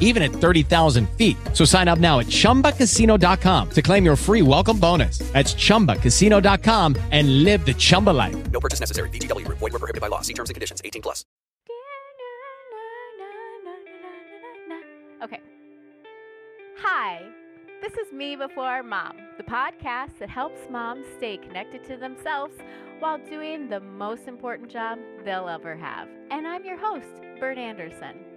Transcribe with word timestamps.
even 0.00 0.22
at 0.22 0.32
30,000 0.32 1.08
feet. 1.10 1.36
So 1.52 1.64
sign 1.64 1.86
up 1.86 2.00
now 2.00 2.18
at 2.18 2.26
chumbacasino.com 2.26 3.70
to 3.70 3.82
claim 3.82 4.04
your 4.04 4.16
free 4.16 4.42
welcome 4.42 4.80
bonus. 4.80 5.18
That's 5.32 5.54
chumbacasino.com 5.54 6.96
and 7.12 7.44
live 7.44 7.64
the 7.64 7.74
Chumba 7.74 8.10
life. 8.10 8.50
No 8.50 8.58
purchase 8.58 8.80
necessary. 8.80 9.10
VGW 9.10 9.44
Group. 9.44 9.58
Void 9.58 9.72
were 9.72 9.78
prohibited 9.78 10.00
by 10.00 10.08
law. 10.08 10.22
See 10.22 10.34
terms 10.34 10.50
and 10.50 10.54
conditions. 10.54 10.82
18 10.84 11.02
plus. 11.02 11.24
Okay. 15.22 15.40
Hi, 16.78 17.22
this 17.82 17.92
is 17.94 18.12
Me 18.12 18.36
Before 18.36 18.84
Mom, 18.84 19.16
the 19.36 19.42
podcast 19.42 20.18
that 20.20 20.28
helps 20.28 20.60
moms 20.70 21.04
stay 21.16 21.36
connected 21.36 21.82
to 21.88 21.96
themselves 21.96 22.54
while 23.00 23.18
doing 23.18 23.68
the 23.68 23.80
most 23.80 24.28
important 24.28 24.70
job 24.70 24.98
they'll 25.24 25.48
ever 25.48 25.76
have. 25.76 26.08
And 26.30 26.46
I'm 26.46 26.64
your 26.64 26.78
host, 26.78 27.06
Bert 27.40 27.58
Anderson. 27.58 28.27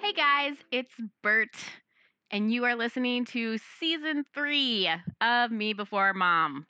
Hey 0.00 0.12
guys, 0.12 0.54
it's 0.70 0.92
Bert, 1.24 1.56
and 2.30 2.52
you 2.52 2.64
are 2.64 2.76
listening 2.76 3.24
to 3.26 3.58
season 3.80 4.24
three 4.32 4.88
of 5.20 5.50
Me 5.50 5.72
Before 5.72 6.14
Mom. 6.14 6.66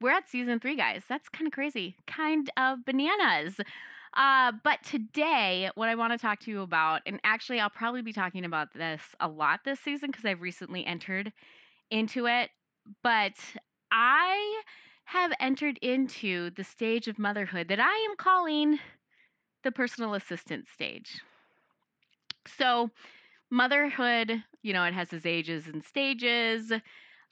We're 0.00 0.12
at 0.12 0.28
season 0.28 0.60
three, 0.60 0.76
guys. 0.76 1.02
That's 1.08 1.28
kind 1.28 1.48
of 1.48 1.52
crazy, 1.52 1.96
kind 2.06 2.48
of 2.56 2.84
bananas. 2.84 3.56
Uh, 4.16 4.52
but 4.62 4.78
today, 4.84 5.68
what 5.74 5.88
I 5.88 5.96
want 5.96 6.12
to 6.12 6.18
talk 6.18 6.38
to 6.40 6.50
you 6.50 6.62
about, 6.62 7.02
and 7.06 7.18
actually, 7.24 7.58
I'll 7.58 7.68
probably 7.68 8.02
be 8.02 8.12
talking 8.12 8.44
about 8.44 8.72
this 8.72 9.02
a 9.18 9.26
lot 9.26 9.60
this 9.64 9.80
season 9.80 10.10
because 10.10 10.24
I've 10.24 10.40
recently 10.42 10.86
entered 10.86 11.32
into 11.90 12.26
it. 12.26 12.50
But 13.02 13.34
I 13.90 14.62
have 15.04 15.32
entered 15.40 15.76
into 15.82 16.50
the 16.50 16.64
stage 16.64 17.08
of 17.08 17.18
motherhood 17.18 17.66
that 17.68 17.80
I 17.80 18.08
am 18.08 18.16
calling 18.16 18.78
the 19.64 19.72
personal 19.72 20.14
assistant 20.14 20.66
stage. 20.72 21.20
So, 22.46 22.90
motherhood, 23.50 24.42
you 24.62 24.72
know, 24.72 24.84
it 24.84 24.94
has 24.94 25.12
its 25.12 25.26
ages 25.26 25.66
and 25.68 25.84
stages. 25.84 26.72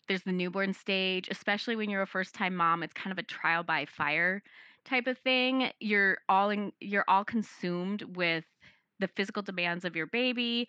There's 0.08 0.22
the 0.22 0.32
newborn 0.32 0.74
stage, 0.74 1.28
especially 1.30 1.76
when 1.76 1.90
you're 1.90 2.02
a 2.02 2.06
first 2.06 2.34
time 2.34 2.56
mom, 2.56 2.82
it's 2.82 2.94
kind 2.94 3.12
of 3.12 3.18
a 3.18 3.22
trial 3.24 3.62
by 3.62 3.86
fire 3.86 4.42
type 4.84 5.06
of 5.06 5.18
thing. 5.18 5.70
You're 5.80 6.18
all 6.28 6.50
in, 6.50 6.72
you're 6.80 7.04
all 7.08 7.24
consumed 7.24 8.02
with 8.16 8.44
the 9.00 9.08
physical 9.08 9.42
demands 9.42 9.84
of 9.84 9.96
your 9.96 10.06
baby 10.06 10.68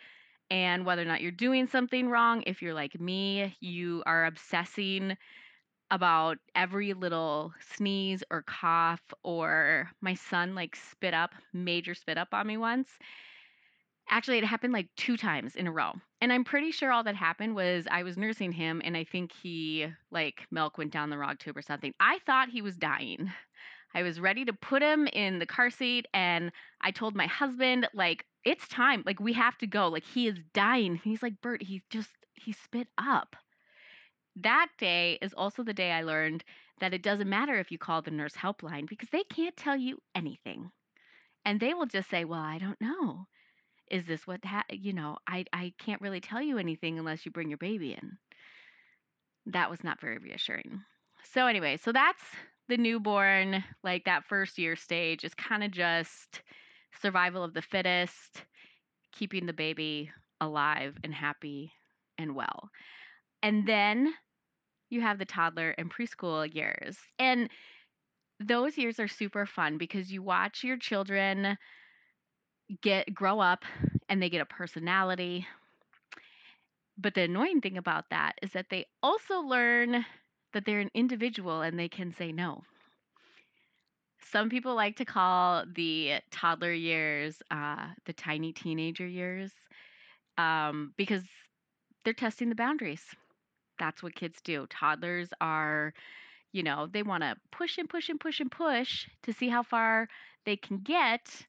and 0.52 0.86
whether 0.86 1.02
or 1.02 1.06
not 1.06 1.22
you're 1.22 1.32
doing 1.32 1.68
something 1.68 2.10
wrong. 2.10 2.44
If 2.48 2.62
you're 2.62 2.74
like 2.74 3.00
me, 3.00 3.56
you 3.62 4.04
are 4.06 4.26
obsessing 4.26 5.18
about 5.92 6.38
every 6.56 6.94
little 6.94 7.54
sneeze 7.76 8.24
or 8.32 8.44
cough 8.44 9.02
or 9.24 9.90
my 10.02 10.14
son 10.16 10.56
like 10.56 10.76
spit 10.76 11.14
up, 11.14 11.32
major 11.54 11.96
spit 11.96 12.18
up 12.18 12.30
on 12.34 12.48
me 12.48 12.58
once 12.58 12.90
Actually, 14.12 14.40
it 14.40 14.44
happened 14.44 14.74
like 14.74 14.90
two 14.96 15.16
times 15.16 15.56
in 15.56 15.68
a 15.68 15.72
row. 15.72 15.94
And 16.20 16.34
I'm 16.34 16.44
pretty 16.44 16.72
sure 16.72 16.92
all 16.92 17.04
that 17.04 17.16
happened 17.16 17.56
was 17.56 17.88
I 17.90 18.04
was 18.04 18.18
nursing 18.18 18.52
him 18.52 18.82
and 18.84 18.98
I 18.98 19.04
think 19.04 19.32
he, 19.32 19.88
like, 20.12 20.48
milk 20.52 20.78
went 20.78 20.92
down 20.92 21.12
the 21.12 21.18
wrong 21.18 21.38
tube 21.38 21.56
or 21.56 21.62
something. 21.62 21.94
I 22.00 22.20
thought 22.26 22.50
he 22.50 22.62
was 22.62 22.76
dying. 22.76 23.32
I 23.94 24.04
was 24.04 24.20
ready 24.20 24.46
to 24.46 24.54
put 24.54 24.82
him 24.82 25.08
in 25.08 25.40
the 25.40 25.46
car 25.46 25.70
seat 25.70 26.08
and 26.14 26.52
I 26.82 26.92
told 26.92 27.16
my 27.16 27.28
husband, 27.28 27.88
like, 27.94 28.26
it's 28.44 28.68
time. 28.68 29.04
Like, 29.06 29.20
we 29.20 29.34
have 29.34 29.58
to 29.60 29.68
go. 29.68 29.88
Like, 29.88 30.06
he 30.06 30.28
is 30.28 30.40
dying. 30.54 30.96
He's 30.96 31.24
like, 31.24 31.42
Bert, 31.42 31.62
he 31.62 31.84
just, 31.90 32.10
he 32.34 32.52
spit 32.52 32.88
up. 32.98 33.36
That 34.36 34.70
day 34.78 35.20
is 35.22 35.34
also 35.34 35.64
the 35.64 35.74
day 35.74 35.92
I 35.92 36.04
learned 36.04 36.44
that 36.80 36.94
it 36.94 37.04
doesn't 37.04 37.30
matter 37.30 37.60
if 37.60 37.72
you 37.72 37.78
call 37.78 38.02
the 38.02 38.12
nurse 38.12 38.34
helpline 38.34 38.88
because 38.88 39.10
they 39.10 39.24
can't 39.24 39.56
tell 39.58 39.78
you 39.78 40.00
anything. 40.16 40.72
And 41.46 41.60
they 41.60 41.74
will 41.74 41.86
just 41.86 42.10
say, 42.10 42.26
well, 42.26 42.42
I 42.42 42.58
don't 42.58 42.80
know 42.82 43.28
is 43.90 44.06
this 44.06 44.26
what 44.28 44.44
ha- 44.46 44.64
you 44.70 44.94
know 44.94 45.18
i 45.28 45.46
i 45.54 45.74
can't 45.80 46.02
really 46.02 46.22
tell 46.22 46.42
you 46.42 46.58
anything 46.58 47.00
unless 47.00 47.26
you 47.26 47.32
bring 47.32 47.50
your 47.50 47.58
baby 47.58 47.94
in. 47.94 48.18
That 49.48 49.70
was 49.70 49.84
not 49.84 50.02
very 50.02 50.18
reassuring. 50.18 50.82
So 51.34 51.48
anyway 51.48 51.78
so 51.78 51.92
that's 51.92 52.22
the 52.68 52.78
newborn 52.78 53.64
like 53.84 54.06
that 54.06 54.26
first 54.26 54.58
year 54.58 54.76
stage 54.76 55.24
is 55.24 55.34
kind 55.34 55.64
of 55.64 55.72
just 55.72 56.42
survival 57.02 57.44
of 57.44 57.54
the 57.54 57.62
fittest 57.62 58.44
keeping 59.12 59.46
the 59.46 59.54
baby 59.54 60.12
alive 60.42 60.96
and 61.04 61.14
happy 61.14 61.72
and 62.18 62.36
well. 62.36 62.70
And 63.42 63.68
then 63.68 64.14
you 64.90 65.02
have 65.02 65.20
the 65.20 65.26
toddler 65.26 65.72
and 65.78 65.92
preschool 65.92 66.54
years. 66.54 66.98
And 67.18 67.50
those 68.40 68.78
years 68.78 69.00
are 69.00 69.08
super 69.08 69.46
fun 69.46 69.78
because 69.78 70.12
you 70.12 70.22
watch 70.22 70.64
your 70.64 70.78
children 70.78 71.58
get 72.82 73.14
grow 73.14 73.40
up 73.40 73.64
and 74.10 74.22
they 74.22 74.30
get 74.30 74.42
a 74.42 74.46
personality. 74.46 75.48
But 77.00 77.16
the 77.16 77.24
annoying 77.24 77.62
thing 77.62 77.78
about 77.78 78.10
that 78.12 78.38
is 78.44 78.52
that 78.52 78.70
they 78.70 78.86
also 79.02 79.40
learn 79.40 80.06
that 80.54 80.66
they're 80.66 80.80
an 80.82 80.92
individual 80.94 81.62
and 81.62 81.80
they 81.80 81.90
can 81.90 82.12
say 82.14 82.32
no. 82.32 82.64
Some 84.32 84.50
people 84.50 84.76
like 84.76 84.98
to 84.98 85.06
call 85.06 85.66
the 85.66 86.20
toddler 86.32 86.74
years 86.74 87.42
uh, 87.50 87.88
the 88.06 88.14
tiny 88.14 88.54
teenager 88.54 89.08
years 89.08 89.52
um, 90.38 90.94
because 90.98 91.24
they're 92.04 92.14
testing 92.14 92.50
the 92.50 92.56
boundaries. 92.56 93.04
That's 93.80 94.04
what 94.04 94.16
kids 94.16 94.42
do. 94.42 94.68
Toddlers 94.70 95.30
are, 95.42 95.94
you 96.54 96.64
know, 96.64 96.88
they 96.88 97.04
want 97.04 97.24
to 97.24 97.36
push 97.52 97.78
and 97.78 97.90
push 97.90 98.10
and 98.10 98.20
push 98.20 98.40
and 98.40 98.52
push 98.52 99.08
to 99.24 99.34
see 99.34 99.50
how 99.50 99.64
far 99.64 100.10
they 100.46 100.58
can 100.58 100.80
get 100.80 101.46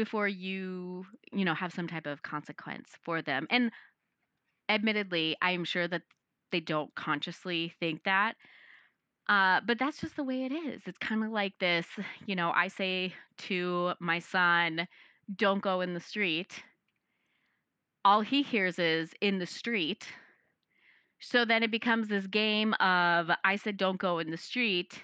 before 0.00 0.26
you, 0.26 1.04
you 1.30 1.44
know, 1.44 1.52
have 1.52 1.74
some 1.74 1.86
type 1.86 2.06
of 2.06 2.22
consequence 2.22 2.88
for 3.04 3.20
them. 3.20 3.46
And 3.50 3.70
admittedly, 4.70 5.36
I'm 5.42 5.62
sure 5.62 5.86
that 5.86 6.00
they 6.52 6.60
don't 6.60 6.94
consciously 6.94 7.74
think 7.80 8.04
that. 8.04 8.32
Uh, 9.28 9.60
but 9.66 9.78
that's 9.78 10.00
just 10.00 10.16
the 10.16 10.24
way 10.24 10.44
it 10.44 10.52
is. 10.52 10.80
It's 10.86 10.96
kind 10.96 11.22
of 11.22 11.32
like 11.32 11.52
this, 11.60 11.86
you 12.24 12.34
know, 12.34 12.50
I 12.50 12.68
say 12.68 13.12
to 13.48 13.92
my 14.00 14.20
son, 14.20 14.88
don't 15.36 15.60
go 15.60 15.82
in 15.82 15.92
the 15.92 16.00
street. 16.00 16.50
All 18.02 18.22
he 18.22 18.40
hears 18.40 18.78
is 18.78 19.10
in 19.20 19.38
the 19.38 19.46
street. 19.46 20.06
So 21.20 21.44
then 21.44 21.62
it 21.62 21.70
becomes 21.70 22.08
this 22.08 22.26
game 22.26 22.72
of 22.80 23.30
I 23.44 23.56
said, 23.56 23.76
don't 23.76 24.00
go 24.00 24.18
in 24.18 24.30
the 24.30 24.38
street. 24.38 24.98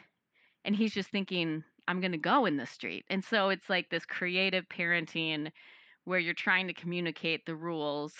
And 0.64 0.75
he's 0.75 0.94
just 0.94 1.10
thinking, 1.10 1.64
I'm 1.88 2.00
going 2.00 2.12
to 2.12 2.18
go 2.18 2.46
in 2.46 2.56
the 2.56 2.66
street. 2.66 3.04
And 3.08 3.24
so 3.24 3.48
it's 3.50 3.68
like 3.68 3.88
this 3.88 4.04
creative 4.04 4.68
parenting 4.68 5.50
where 6.04 6.18
you're 6.18 6.34
trying 6.34 6.66
to 6.68 6.74
communicate 6.74 7.46
the 7.46 7.56
rules 7.56 8.12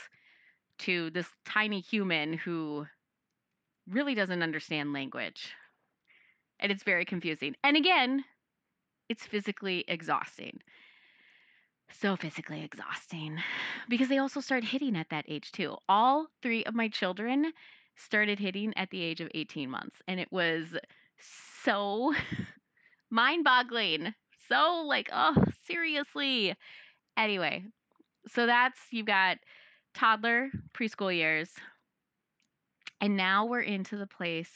to 0.79 1.11
this 1.11 1.27
tiny 1.45 1.81
human 1.81 2.35
who 2.35 2.87
really 3.89 4.15
doesn't 4.15 4.43
understand 4.43 4.93
language. 4.93 5.55
And 6.61 6.73
it's 6.73 6.83
very 6.83 7.05
confusing. 7.05 7.55
And 7.63 7.77
again, 7.77 8.25
it's 9.09 9.27
physically 9.27 9.85
exhausting. 9.89 10.61
So 12.01 12.17
physically 12.17 12.65
exhausting 12.65 13.39
because 13.89 14.09
they 14.09 14.19
also 14.19 14.41
start 14.41 14.65
hitting 14.65 14.97
at 14.97 15.09
that 15.11 15.25
age 15.29 15.53
too. 15.53 15.77
All 15.89 16.27
three 16.43 16.65
of 16.65 16.75
my 16.75 16.89
children 16.89 17.53
started 17.97 18.39
hitting 18.39 18.75
at 18.77 18.91
the 18.91 19.03
age 19.03 19.21
of 19.21 19.31
18 19.35 19.71
months, 19.71 19.97
and 20.09 20.21
it 20.21 20.31
was 20.31 20.67
so 21.65 22.13
mind 23.11 23.45
boggling. 23.45 24.15
So, 24.49 24.85
like, 24.87 25.09
oh, 25.13 25.35
seriously. 25.67 26.55
Anyway, 27.17 27.65
so 28.29 28.47
that's 28.47 28.79
you've 28.91 29.07
got 29.07 29.39
toddler, 29.95 30.51
preschool 30.75 31.15
years, 31.15 31.51
and 33.01 33.17
now 33.17 33.47
we're 33.47 33.61
into 33.61 33.97
the 33.97 34.07
place 34.07 34.51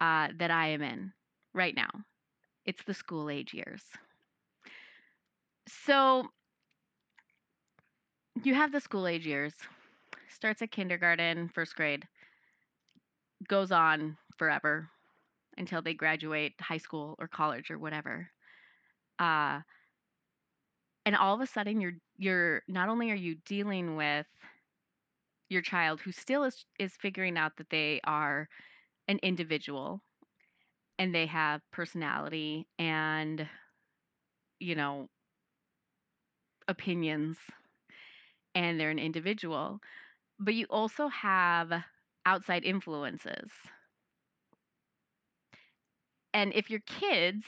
uh, 0.00 0.28
that 0.38 0.50
I 0.50 0.68
am 0.68 0.82
in 0.82 1.12
right 1.54 1.74
now. 1.74 1.90
It's 2.66 2.82
the 2.84 2.94
school 2.94 3.30
age 3.30 3.54
years. 3.54 3.82
So 5.68 6.24
you 8.42 8.54
have 8.54 8.72
the 8.72 8.80
school 8.80 9.06
age 9.06 9.26
years, 9.26 9.54
starts 10.34 10.62
at 10.62 10.70
kindergarten, 10.70 11.48
first 11.48 11.74
grade, 11.76 12.06
goes 13.48 13.70
on 13.70 14.16
forever 14.36 14.88
until 15.58 15.82
they 15.82 15.94
graduate 15.94 16.54
high 16.60 16.78
school 16.78 17.16
or 17.18 17.28
college 17.28 17.70
or 17.70 17.78
whatever. 17.78 18.30
Uh, 19.18 19.60
and 21.06 21.16
all 21.16 21.34
of 21.34 21.40
a 21.40 21.46
sudden 21.46 21.80
you're 21.80 21.94
you're 22.16 22.62
not 22.68 22.88
only 22.88 23.10
are 23.10 23.14
you 23.16 23.36
dealing 23.46 23.96
with 23.96 24.26
your 25.48 25.62
child 25.62 26.00
who 26.00 26.12
still 26.12 26.44
is 26.44 26.64
is 26.78 26.96
figuring 26.96 27.36
out 27.38 27.56
that 27.56 27.70
they 27.70 28.00
are 28.04 28.48
an 29.08 29.18
individual 29.22 30.00
and 30.98 31.14
they 31.14 31.26
have 31.26 31.62
personality 31.72 32.66
and 32.78 33.48
you 34.60 34.74
know 34.74 35.08
opinions 36.68 37.38
and 38.54 38.78
they're 38.78 38.90
an 38.90 38.98
individual 38.98 39.80
but 40.38 40.54
you 40.54 40.66
also 40.70 41.08
have 41.08 41.72
outside 42.26 42.64
influences 42.64 43.50
and 46.34 46.52
if 46.54 46.70
your 46.70 46.80
kids 46.80 47.44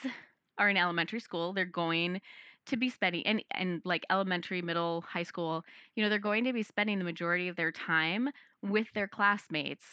are 0.59 0.71
in 0.71 0.79
elementary 0.79 1.21
school 1.21 1.53
they're 1.53 1.67
going 1.67 2.21
to 2.67 2.77
be 2.77 2.91
spending 2.91 3.27
and 3.27 3.45
and 3.53 3.83
like 3.85 4.05
elementary 4.11 4.63
middle 4.63 5.03
high 5.03 5.23
school 5.25 5.65
you 5.97 6.03
know 6.03 6.11
they're 6.11 6.19
going 6.19 6.45
to 6.45 6.53
be 6.55 6.63
spending 6.65 6.99
the 6.99 7.05
majority 7.05 7.49
of 7.49 7.57
their 7.57 7.73
time 7.73 8.31
with 8.63 8.89
their 8.95 9.09
classmates 9.09 9.87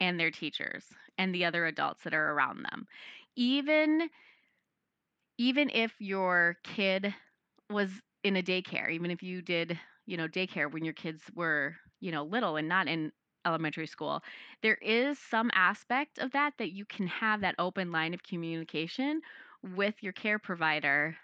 and 0.00 0.20
their 0.20 0.30
teachers 0.30 0.84
and 1.18 1.34
the 1.34 1.44
other 1.44 1.66
adults 1.66 2.02
that 2.04 2.14
are 2.14 2.32
around 2.32 2.64
them. 2.64 2.86
Even 3.36 4.10
even 5.38 5.70
if 5.70 5.92
your 6.00 6.56
kid 6.64 7.14
was 7.70 7.90
in 8.22 8.36
a 8.36 8.42
daycare 8.42 8.90
even 8.90 9.10
if 9.10 9.22
you 9.22 9.42
did 9.42 9.78
you 10.06 10.16
know 10.16 10.28
daycare 10.28 10.70
when 10.70 10.84
your 10.84 10.94
kids 10.94 11.22
were 11.34 11.74
you 12.00 12.10
know 12.12 12.24
little 12.24 12.56
and 12.56 12.68
not 12.68 12.88
in 12.88 13.12
elementary 13.46 13.86
school 13.86 14.22
there 14.62 14.78
is 14.82 15.18
some 15.18 15.50
aspect 15.54 16.18
of 16.18 16.32
that 16.32 16.54
that 16.58 16.72
you 16.72 16.84
can 16.84 17.06
have 17.06 17.40
that 17.40 17.54
open 17.58 17.92
line 17.92 18.14
of 18.14 18.22
communication 18.22 19.20
with 19.74 19.94
your 20.02 20.12
care 20.12 20.38
provider 20.38 21.16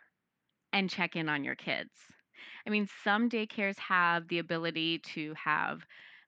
and 0.73 0.91
check 0.91 1.17
in 1.17 1.29
on 1.29 1.45
your 1.45 1.55
kids. 1.55 1.91
I 2.67 2.71
mean, 2.71 2.89
some 3.05 3.29
daycares 3.29 3.79
have 3.79 4.29
the 4.29 4.39
ability 4.39 5.01
to 5.15 5.35
have 5.35 5.83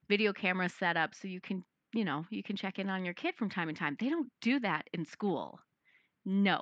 video 0.08 0.32
cameras 0.32 0.74
set 0.74 0.96
up 0.96 1.14
so 1.14 1.28
you 1.28 1.40
can, 1.40 1.64
you 1.94 2.04
know, 2.04 2.26
you 2.30 2.42
can 2.42 2.56
check 2.56 2.78
in 2.78 2.90
on 2.90 3.04
your 3.04 3.14
kid 3.14 3.34
from 3.36 3.50
time 3.50 3.68
to 3.68 3.74
time. 3.74 3.96
They 3.98 4.08
don't 4.08 4.30
do 4.40 4.60
that 4.60 4.88
in 4.92 5.04
school. 5.06 5.60
No, 6.24 6.60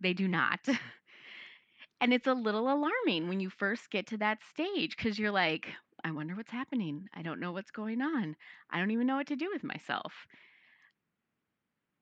they 0.00 0.12
do 0.14 0.28
not. 0.28 0.60
and 2.00 2.12
it's 2.12 2.26
a 2.26 2.34
little 2.34 2.72
alarming 2.72 3.28
when 3.28 3.40
you 3.40 3.50
first 3.50 3.90
get 3.90 4.06
to 4.08 4.18
that 4.18 4.38
stage 4.52 4.96
because 4.96 5.18
you're 5.18 5.30
like, 5.30 5.68
I 6.04 6.10
wonder 6.10 6.34
what's 6.34 6.50
happening. 6.50 7.08
I 7.14 7.22
don't 7.22 7.40
know 7.40 7.52
what's 7.52 7.70
going 7.70 8.00
on. 8.02 8.36
I 8.70 8.78
don't 8.78 8.90
even 8.90 9.06
know 9.06 9.16
what 9.16 9.28
to 9.28 9.36
do 9.36 9.50
with 9.52 9.64
myself. 9.64 10.12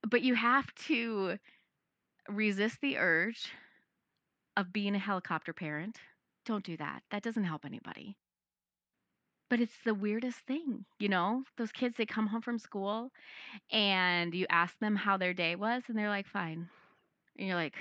But 0.09 0.23
you 0.23 0.35
have 0.35 0.73
to 0.87 1.39
resist 2.29 2.79
the 2.81 2.99
urge 2.99 3.51
of 4.57 4.73
being 4.73 4.95
a 4.95 4.99
helicopter 4.99 5.53
parent. 5.53 5.99
Don't 6.45 6.65
do 6.65 6.77
that. 6.77 7.03
That 7.11 7.23
doesn't 7.23 7.45
help 7.45 7.65
anybody. 7.65 8.17
But 9.51 9.61
it's 9.61 9.79
the 9.85 9.95
weirdest 9.95 10.41
thing, 10.41 10.85
you 10.99 11.09
know? 11.09 11.43
Those 11.57 11.73
kids, 11.73 11.97
they 11.97 12.07
come 12.07 12.27
home 12.27 12.43
from 12.43 12.59
school 12.59 13.11
and 13.73 14.35
you 14.35 14.47
ask 14.51 14.79
them 14.79 14.95
how 14.95 15.17
their 15.17 15.33
day 15.33 15.57
was, 15.57 15.83
and 15.89 15.97
they're 15.97 16.11
like, 16.11 16.27
fine. 16.27 16.69
And 17.39 17.49
you're 17.49 17.57
like, 17.57 17.75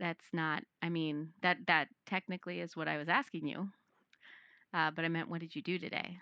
that's 0.00 0.24
not, 0.32 0.64
I 0.82 0.88
mean, 0.88 1.32
that, 1.42 1.58
that 1.66 1.88
technically 2.06 2.60
is 2.60 2.76
what 2.76 2.88
I 2.88 2.98
was 2.98 3.08
asking 3.08 3.46
you. 3.48 3.70
Uh, 4.72 4.90
but 4.90 5.04
I 5.04 5.08
meant, 5.08 5.28
what 5.28 5.40
did 5.40 5.54
you 5.56 5.62
do 5.62 5.78
today? 5.78 6.18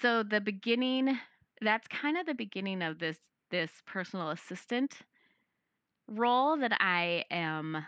So 0.00 0.22
the 0.22 0.40
beginning, 0.40 1.18
that's 1.60 1.88
kind 1.88 2.16
of 2.16 2.24
the 2.26 2.34
beginning 2.34 2.82
of 2.82 2.98
this 2.98 3.18
this 3.50 3.82
personal 3.84 4.30
assistant 4.30 5.02
role 6.08 6.56
that 6.58 6.76
I 6.80 7.24
am 7.30 7.86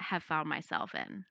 have 0.00 0.22
found 0.22 0.48
myself 0.48 0.94
in. 0.94 1.24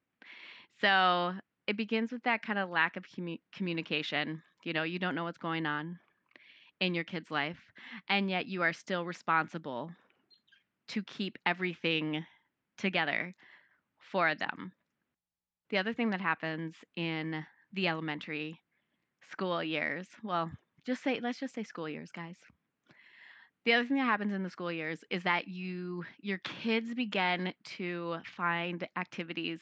So 0.81 1.33
it 1.68 1.77
begins 1.77 2.12
with 2.12 2.24
that 2.24 2.42
kind 2.44 2.60
of 2.60 2.69
lack 2.69 2.98
of 2.98 3.06
commu- 3.07 3.42
communication. 3.53 4.42
You 4.63 4.74
know, 4.74 4.83
you 4.83 5.00
don't 5.00 5.15
know 5.15 5.24
what's 5.25 5.38
going 5.38 5.65
on 5.65 6.00
in 6.81 6.95
your 6.95 7.03
kid's 7.03 7.31
life, 7.31 7.60
and 8.10 8.30
yet 8.30 8.48
you 8.48 8.63
are 8.63 8.74
still 8.74 9.06
responsible 9.06 9.92
to 10.89 11.04
keep 11.04 11.38
everything 11.45 12.25
together 12.78 13.34
for 14.00 14.36
them. 14.36 14.72
The 15.69 15.78
other 15.78 15.94
thing 15.94 16.12
that 16.12 16.22
happens 16.22 16.75
in 16.95 17.45
the 17.74 17.88
elementary 17.88 18.60
school 19.31 19.63
years, 19.63 20.07
well, 20.24 20.51
just 20.86 21.04
say, 21.04 21.19
let's 21.19 21.39
just 21.39 21.54
say 21.56 21.63
school 21.63 21.89
years, 21.89 22.12
guys 22.12 22.38
the 23.68 23.74
other 23.74 23.86
thing 23.86 23.98
that 23.98 24.06
happens 24.06 24.34
in 24.34 24.44
the 24.44 24.50
school 24.50 24.72
years 24.72 25.00
is 25.10 25.24
that 25.24 25.50
you 25.50 26.06
your 26.22 26.38
kids 26.38 26.94
begin 26.94 27.54
to 27.66 28.16
find 28.24 28.88
activities 28.95 29.60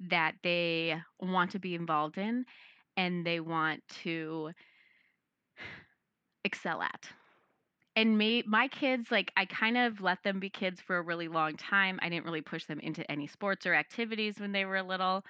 that 0.00 0.34
they 0.42 1.00
want 1.20 1.52
to 1.52 1.60
be 1.60 1.76
involved 1.76 2.18
in 2.18 2.44
and 2.96 3.24
they 3.24 3.38
want 3.38 3.80
to 4.02 4.50
excel 6.44 6.82
at 6.82 7.08
and 7.98 8.16
may, 8.16 8.42
my 8.46 8.68
kids 8.68 9.10
like 9.10 9.32
i 9.36 9.44
kind 9.44 9.76
of 9.76 10.00
let 10.00 10.22
them 10.22 10.38
be 10.40 10.50
kids 10.50 10.80
for 10.80 10.98
a 10.98 11.02
really 11.02 11.28
long 11.28 11.56
time 11.56 11.98
i 12.02 12.08
didn't 12.08 12.24
really 12.24 12.40
push 12.40 12.64
them 12.66 12.80
into 12.80 13.08
any 13.10 13.26
sports 13.26 13.66
or 13.66 13.74
activities 13.74 14.38
when 14.38 14.52
they 14.52 14.64
were 14.64 14.82
little 14.82 15.24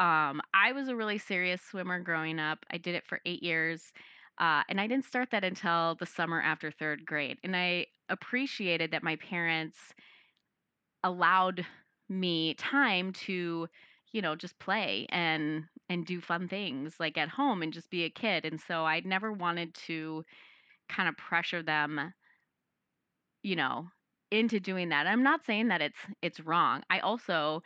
um, 0.00 0.40
i 0.54 0.72
was 0.72 0.88
a 0.88 0.96
really 0.96 1.18
serious 1.18 1.60
swimmer 1.62 2.00
growing 2.00 2.38
up 2.38 2.64
i 2.72 2.78
did 2.78 2.94
it 2.94 3.06
for 3.06 3.20
eight 3.26 3.42
years 3.42 3.92
uh, 4.40 4.62
and 4.68 4.80
I 4.80 4.86
didn't 4.86 5.04
start 5.04 5.32
that 5.32 5.42
until 5.42 5.96
the 5.96 6.06
summer 6.06 6.40
after 6.40 6.70
third 6.70 7.04
grade. 7.04 7.38
And 7.42 7.56
I 7.56 7.86
appreciated 8.08 8.92
that 8.92 9.02
my 9.02 9.16
parents 9.16 9.76
allowed 11.04 11.64
me 12.08 12.54
time 12.54 13.12
to, 13.12 13.68
you 14.12 14.22
know, 14.22 14.34
just 14.36 14.58
play 14.58 15.06
and 15.10 15.64
and 15.88 16.06
do 16.06 16.20
fun 16.20 16.48
things 16.48 16.94
like 17.00 17.16
at 17.16 17.28
home 17.28 17.62
and 17.62 17.72
just 17.72 17.90
be 17.90 18.04
a 18.04 18.10
kid. 18.10 18.44
And 18.44 18.60
so 18.60 18.84
I 18.84 19.00
never 19.00 19.32
wanted 19.32 19.74
to 19.86 20.24
kind 20.88 21.08
of 21.08 21.16
pressure 21.16 21.62
them, 21.62 22.12
you 23.42 23.56
know, 23.56 23.86
into 24.30 24.60
doing 24.60 24.90
that. 24.90 25.06
I'm 25.06 25.22
not 25.22 25.44
saying 25.46 25.68
that 25.68 25.80
it's 25.82 25.98
it's 26.22 26.40
wrong. 26.40 26.82
I 26.90 27.00
also 27.00 27.62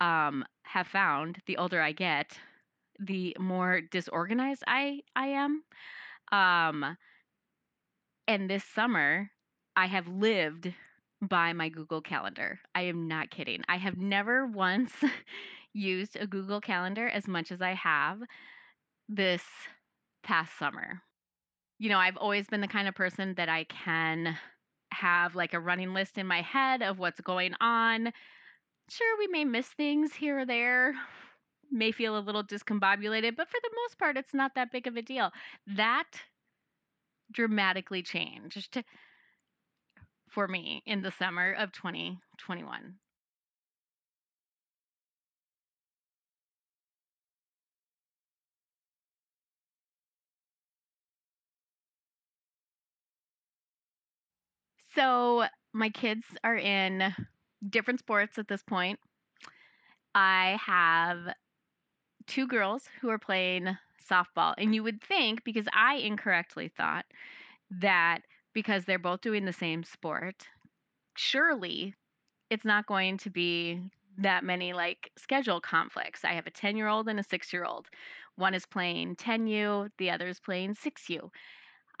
um, 0.00 0.44
have 0.64 0.86
found 0.86 1.38
the 1.46 1.56
older 1.56 1.80
I 1.80 1.92
get, 1.92 2.38
the 2.98 3.36
more 3.38 3.80
disorganized 3.80 4.62
I 4.66 5.00
I 5.16 5.28
am. 5.28 5.62
Um, 6.32 6.96
and 8.28 8.48
this 8.48 8.64
summer, 8.64 9.30
I 9.76 9.86
have 9.86 10.08
lived 10.08 10.72
by 11.20 11.52
my 11.52 11.68
Google 11.68 12.00
Calendar. 12.00 12.60
I 12.74 12.82
am 12.82 13.06
not 13.08 13.30
kidding. 13.30 13.62
I 13.68 13.76
have 13.76 13.96
never 13.96 14.46
once 14.52 14.92
used 15.72 16.16
a 16.16 16.26
Google 16.26 16.60
Calendar 16.60 17.08
as 17.08 17.28
much 17.28 17.52
as 17.52 17.62
I 17.62 17.74
have 17.74 18.20
this 19.08 19.42
past 20.22 20.58
summer. 20.58 21.02
You 21.82 21.88
know, 21.88 21.98
I've 21.98 22.16
always 22.16 22.46
been 22.46 22.60
the 22.60 22.68
kind 22.68 22.86
of 22.86 22.94
person 22.94 23.34
that 23.34 23.48
I 23.48 23.64
can 23.64 24.38
have 24.92 25.34
like 25.34 25.52
a 25.52 25.58
running 25.58 25.92
list 25.92 26.16
in 26.16 26.28
my 26.28 26.40
head 26.40 26.80
of 26.80 27.00
what's 27.00 27.20
going 27.20 27.54
on. 27.60 28.12
Sure, 28.88 29.18
we 29.18 29.26
may 29.26 29.44
miss 29.44 29.66
things 29.66 30.14
here 30.14 30.38
or 30.38 30.46
there, 30.46 30.94
may 31.72 31.90
feel 31.90 32.16
a 32.16 32.20
little 32.20 32.44
discombobulated, 32.44 33.34
but 33.34 33.48
for 33.48 33.58
the 33.60 33.70
most 33.82 33.98
part, 33.98 34.16
it's 34.16 34.32
not 34.32 34.54
that 34.54 34.70
big 34.70 34.86
of 34.86 34.96
a 34.96 35.02
deal. 35.02 35.32
That 35.66 36.06
dramatically 37.32 38.04
changed 38.04 38.84
for 40.30 40.46
me 40.46 40.84
in 40.86 41.02
the 41.02 41.12
summer 41.18 41.52
of 41.54 41.72
2021. 41.72 42.94
So 54.94 55.44
my 55.72 55.90
kids 55.90 56.24
are 56.44 56.56
in 56.56 57.14
different 57.68 58.00
sports 58.00 58.38
at 58.38 58.48
this 58.48 58.62
point. 58.62 58.98
I 60.14 60.58
have 60.64 61.34
two 62.26 62.46
girls 62.46 62.88
who 63.00 63.08
are 63.08 63.18
playing 63.18 63.76
softball. 64.10 64.54
And 64.58 64.74
you 64.74 64.82
would 64.82 65.02
think, 65.02 65.44
because 65.44 65.66
I 65.72 65.96
incorrectly 65.96 66.68
thought 66.76 67.04
that 67.80 68.20
because 68.52 68.84
they're 68.84 68.98
both 68.98 69.22
doing 69.22 69.44
the 69.44 69.52
same 69.52 69.82
sport, 69.84 70.46
surely 71.16 71.94
it's 72.50 72.64
not 72.64 72.86
going 72.86 73.16
to 73.18 73.30
be 73.30 73.80
that 74.18 74.44
many 74.44 74.72
like 74.74 75.10
schedule 75.16 75.60
conflicts. 75.60 76.24
I 76.24 76.32
have 76.32 76.46
a 76.46 76.50
10 76.50 76.76
year 76.76 76.88
old 76.88 77.08
and 77.08 77.18
a 77.18 77.24
six 77.24 77.52
year 77.52 77.64
old. 77.64 77.86
One 78.36 78.54
is 78.54 78.66
playing 78.66 79.16
10U, 79.16 79.90
the 79.98 80.10
other 80.10 80.28
is 80.28 80.40
playing 80.40 80.74
6U. 80.74 81.30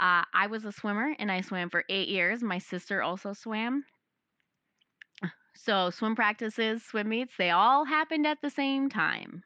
Uh, 0.02 0.24
I 0.34 0.48
was 0.48 0.64
a 0.64 0.72
swimmer 0.72 1.14
and 1.20 1.30
I 1.30 1.42
swam 1.42 1.70
for 1.70 1.84
eight 1.88 2.08
years. 2.08 2.42
My 2.42 2.58
sister 2.58 3.02
also 3.02 3.34
swam. 3.34 3.84
So, 5.54 5.90
swim 5.90 6.16
practices, 6.16 6.82
swim 6.82 7.08
meets, 7.08 7.34
they 7.38 7.50
all 7.50 7.84
happened 7.84 8.26
at 8.26 8.38
the 8.42 8.50
same 8.50 8.88
time. 8.90 9.44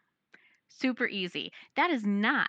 Super 0.69 1.07
easy. 1.07 1.53
That 1.77 1.91
is 1.91 2.07
not 2.07 2.49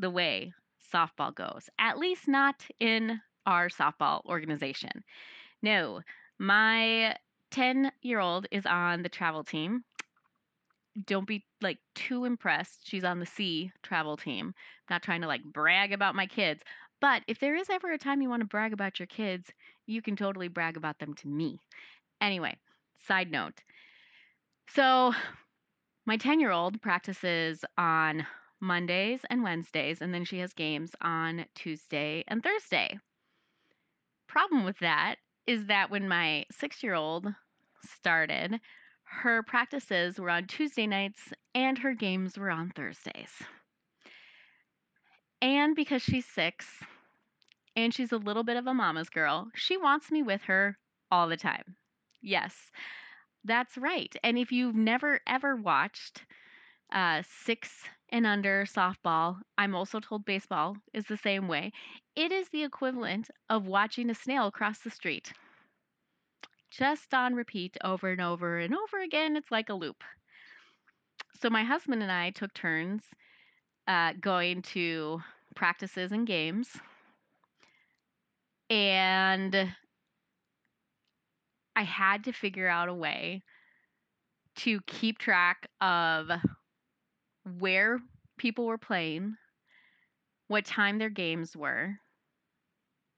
the 0.00 0.10
way 0.10 0.52
softball 0.92 1.32
goes, 1.32 1.68
at 1.78 1.96
least 1.96 2.26
not 2.26 2.56
in 2.80 3.20
our 3.46 3.68
softball 3.68 4.24
organization. 4.24 5.04
No, 5.62 6.00
my 6.40 7.14
10 7.52 7.92
year 8.02 8.18
old 8.18 8.48
is 8.50 8.66
on 8.66 9.02
the 9.02 9.08
travel 9.08 9.44
team. 9.44 9.84
Don't 11.06 11.26
be 11.26 11.44
like 11.60 11.78
too 11.94 12.24
impressed. 12.24 12.80
She's 12.84 13.04
on 13.04 13.20
the 13.20 13.26
C 13.26 13.70
travel 13.82 14.16
team. 14.16 14.54
Not 14.90 15.02
trying 15.02 15.20
to 15.20 15.28
like 15.28 15.42
brag 15.44 15.92
about 15.92 16.16
my 16.16 16.26
kids. 16.26 16.60
But 17.00 17.22
if 17.26 17.38
there 17.38 17.54
is 17.54 17.68
ever 17.70 17.92
a 17.92 17.98
time 17.98 18.22
you 18.22 18.28
want 18.28 18.40
to 18.40 18.46
brag 18.46 18.72
about 18.72 18.98
your 18.98 19.06
kids, 19.06 19.50
you 19.86 20.00
can 20.00 20.16
totally 20.16 20.48
brag 20.48 20.76
about 20.76 20.98
them 20.98 21.14
to 21.14 21.28
me. 21.28 21.58
Anyway, 22.20 22.56
side 23.06 23.30
note. 23.30 23.62
So, 24.68 25.12
my 26.06 26.16
10 26.16 26.40
year 26.40 26.50
old 26.50 26.80
practices 26.80 27.64
on 27.76 28.26
Mondays 28.60 29.20
and 29.28 29.42
Wednesdays, 29.42 30.00
and 30.00 30.14
then 30.14 30.24
she 30.24 30.38
has 30.38 30.52
games 30.54 30.92
on 31.02 31.44
Tuesday 31.54 32.24
and 32.28 32.42
Thursday. 32.42 32.98
Problem 34.26 34.64
with 34.64 34.78
that 34.78 35.16
is 35.46 35.66
that 35.66 35.90
when 35.90 36.08
my 36.08 36.46
six 36.50 36.82
year 36.82 36.94
old 36.94 37.32
started, 37.84 38.60
her 39.04 39.42
practices 39.42 40.18
were 40.18 40.30
on 40.30 40.46
Tuesday 40.46 40.86
nights 40.86 41.32
and 41.54 41.78
her 41.78 41.94
games 41.94 42.38
were 42.38 42.50
on 42.50 42.70
Thursdays. 42.70 43.30
And 45.44 45.76
because 45.76 46.02
she's 46.02 46.26
six 46.26 46.66
and 47.76 47.94
she's 47.94 48.10
a 48.12 48.18
little 48.18 48.42
bit 48.42 48.56
of 48.56 48.66
a 48.66 48.74
mama's 48.74 49.08
girl, 49.10 49.50
she 49.54 49.76
wants 49.76 50.10
me 50.10 50.22
with 50.24 50.42
her 50.42 50.76
all 51.10 51.28
the 51.28 51.36
time. 51.36 51.76
Yes, 52.20 52.72
that's 53.44 53.78
right. 53.78 54.14
And 54.24 54.38
if 54.38 54.52
you've 54.52 54.74
never 54.74 55.20
ever 55.26 55.56
watched 55.56 56.24
uh, 56.92 57.22
six 57.44 57.84
and 58.10 58.26
under 58.26 58.66
softball, 58.66 59.40
I'm 59.58 59.74
also 59.74 60.00
told 60.00 60.24
baseball 60.24 60.76
is 60.94 61.06
the 61.06 61.16
same 61.16 61.48
way. 61.48 61.72
It 62.16 62.32
is 62.32 62.48
the 62.50 62.64
equivalent 62.64 63.30
of 63.50 63.66
watching 63.66 64.10
a 64.10 64.14
snail 64.14 64.50
cross 64.50 64.80
the 64.80 64.90
street. 64.90 65.32
Just 66.70 67.14
on 67.14 67.34
repeat 67.34 67.76
over 67.84 68.10
and 68.10 68.20
over 68.20 68.58
and 68.58 68.74
over 68.74 69.00
again. 69.00 69.36
It's 69.36 69.50
like 69.50 69.68
a 69.68 69.74
loop. 69.74 70.02
So 71.40 71.50
my 71.50 71.64
husband 71.64 72.02
and 72.02 72.10
I 72.10 72.30
took 72.30 72.54
turns 72.54 73.02
uh, 73.86 74.14
going 74.20 74.62
to 74.62 75.22
practices 75.54 76.12
and 76.12 76.26
games. 76.26 76.68
And 78.70 79.74
I 81.76 81.82
had 81.84 82.24
to 82.24 82.32
figure 82.32 82.66
out 82.68 82.88
a 82.88 82.94
way 82.94 83.42
to 84.56 84.80
keep 84.82 85.18
track 85.18 85.68
of 85.80 86.28
where 87.58 88.00
people 88.38 88.66
were 88.66 88.78
playing, 88.78 89.36
what 90.48 90.64
time 90.64 90.96
their 90.98 91.10
games 91.10 91.54
were, 91.54 92.00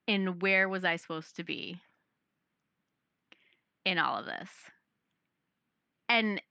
and 0.07 0.41
where 0.41 0.67
was 0.67 0.83
I 0.83 0.97
supposed 0.97 1.35
to 1.37 1.43
be 1.43 1.79
in 3.85 3.97
all 3.97 4.17
of 4.19 4.25
this. 4.25 4.49
And 6.09 6.41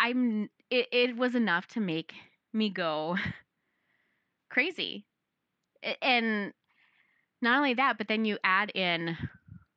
I'm 0.00 0.50
it, 0.70 0.88
it 0.92 1.16
was 1.16 1.34
enough 1.34 1.66
to 1.68 1.80
make 1.80 2.12
me 2.52 2.68
go 2.70 3.16
crazy. 4.52 5.04
And 6.00 6.52
not 7.40 7.56
only 7.56 7.74
that, 7.74 7.98
but 7.98 8.06
then 8.06 8.24
you 8.24 8.38
add 8.44 8.70
in 8.74 9.16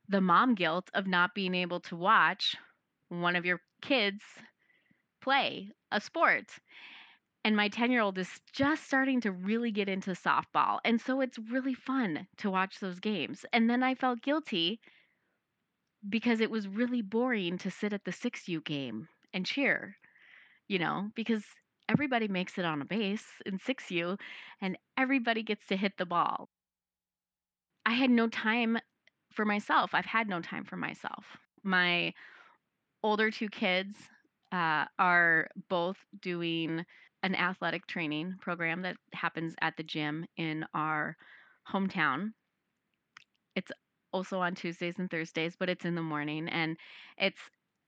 the 0.10 0.22
mom 0.22 0.53
guilt 0.53 0.89
of 0.94 1.08
not 1.08 1.34
being 1.34 1.55
able 1.55 1.79
to 1.79 1.96
watch 1.96 2.55
one 3.10 3.36
of 3.36 3.46
your 3.46 3.62
kids 3.82 4.22
play 5.22 5.72
a 5.91 6.00
sport. 6.00 6.51
And 7.44 7.55
my 7.55 7.70
10 7.70 7.91
year 7.91 8.01
old 8.01 8.17
is 8.17 8.29
just 8.53 8.86
starting 8.86 9.22
to 9.22 9.32
really 9.32 9.72
get 9.72 9.89
into 9.89 10.12
softball. 10.12 10.79
And 10.84 11.00
so 11.00 11.22
it's 11.22 11.39
really 11.51 11.74
fun 11.74 12.27
to 12.38 12.51
watch 12.51 12.79
those 12.79 13.00
games. 13.00 13.46
And 13.53 13.70
then 13.70 13.82
I 13.82 13.96
felt 13.96 14.22
guilty 14.22 14.79
because 16.08 16.39
it 16.39 16.51
was 16.51 16.67
really 16.67 17.01
boring 17.01 17.58
to 17.60 17.72
sit 17.72 17.94
at 17.94 18.03
the 18.03 18.12
6U 18.12 18.63
game 18.63 19.08
and 19.34 19.46
cheer, 19.46 19.96
you 20.67 20.79
know, 20.79 21.10
because 21.15 21.44
everybody 21.89 22.27
makes 22.27 22.58
it 22.58 22.65
on 22.65 22.82
a 22.82 22.86
base 22.86 23.25
in 23.46 23.60
6U 23.60 24.20
and 24.62 24.77
everybody 24.98 25.44
gets 25.44 25.65
to 25.68 25.77
hit 25.77 25.94
the 25.98 26.06
ball. 26.06 26.50
I 27.86 27.94
had 27.94 28.10
no 28.10 28.27
time 28.27 28.77
for 29.34 29.46
myself. 29.46 29.92
I've 29.94 30.06
had 30.06 30.27
no 30.27 30.42
time 30.42 30.65
for 30.65 30.77
myself. 30.77 31.25
My 31.63 32.13
older 33.04 33.30
two 33.30 33.50
kids 33.50 33.98
uh, 34.51 34.86
are 34.98 35.48
both 35.70 35.98
doing 36.22 36.86
an 37.24 37.36
athletic 37.36 37.86
training 37.88 38.36
program 38.39 38.82
that 38.84 38.96
happens 39.13 39.54
at 39.62 39.75
the 39.77 39.84
gym 39.84 40.25
in 40.38 40.65
our 40.74 41.15
hometown. 41.72 42.32
It's 43.56 43.72
also 44.13 44.39
on 44.39 44.56
Tuesdays 44.56 44.96
and 44.98 45.10
Thursdays, 45.10 45.56
but 45.60 45.70
it's 45.70 45.86
in 45.86 45.96
the 45.96 46.01
morning 46.01 46.48
and 46.50 46.77
it's 47.18 47.39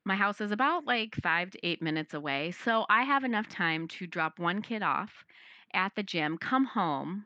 my 0.07 0.15
house 0.15 0.39
is 0.39 0.53
about 0.53 0.85
like 0.85 1.15
5 1.15 1.51
to 1.51 1.67
8 1.67 1.81
minutes 1.81 2.13
away. 2.13 2.53
So 2.63 2.85
I 2.89 3.03
have 3.03 3.25
enough 3.25 3.49
time 3.49 3.89
to 3.89 4.07
drop 4.07 4.39
one 4.39 4.61
kid 4.61 4.81
off 4.81 5.25
at 5.73 5.93
the 5.95 6.03
gym, 6.03 6.37
come 6.37 6.63
home, 6.63 7.25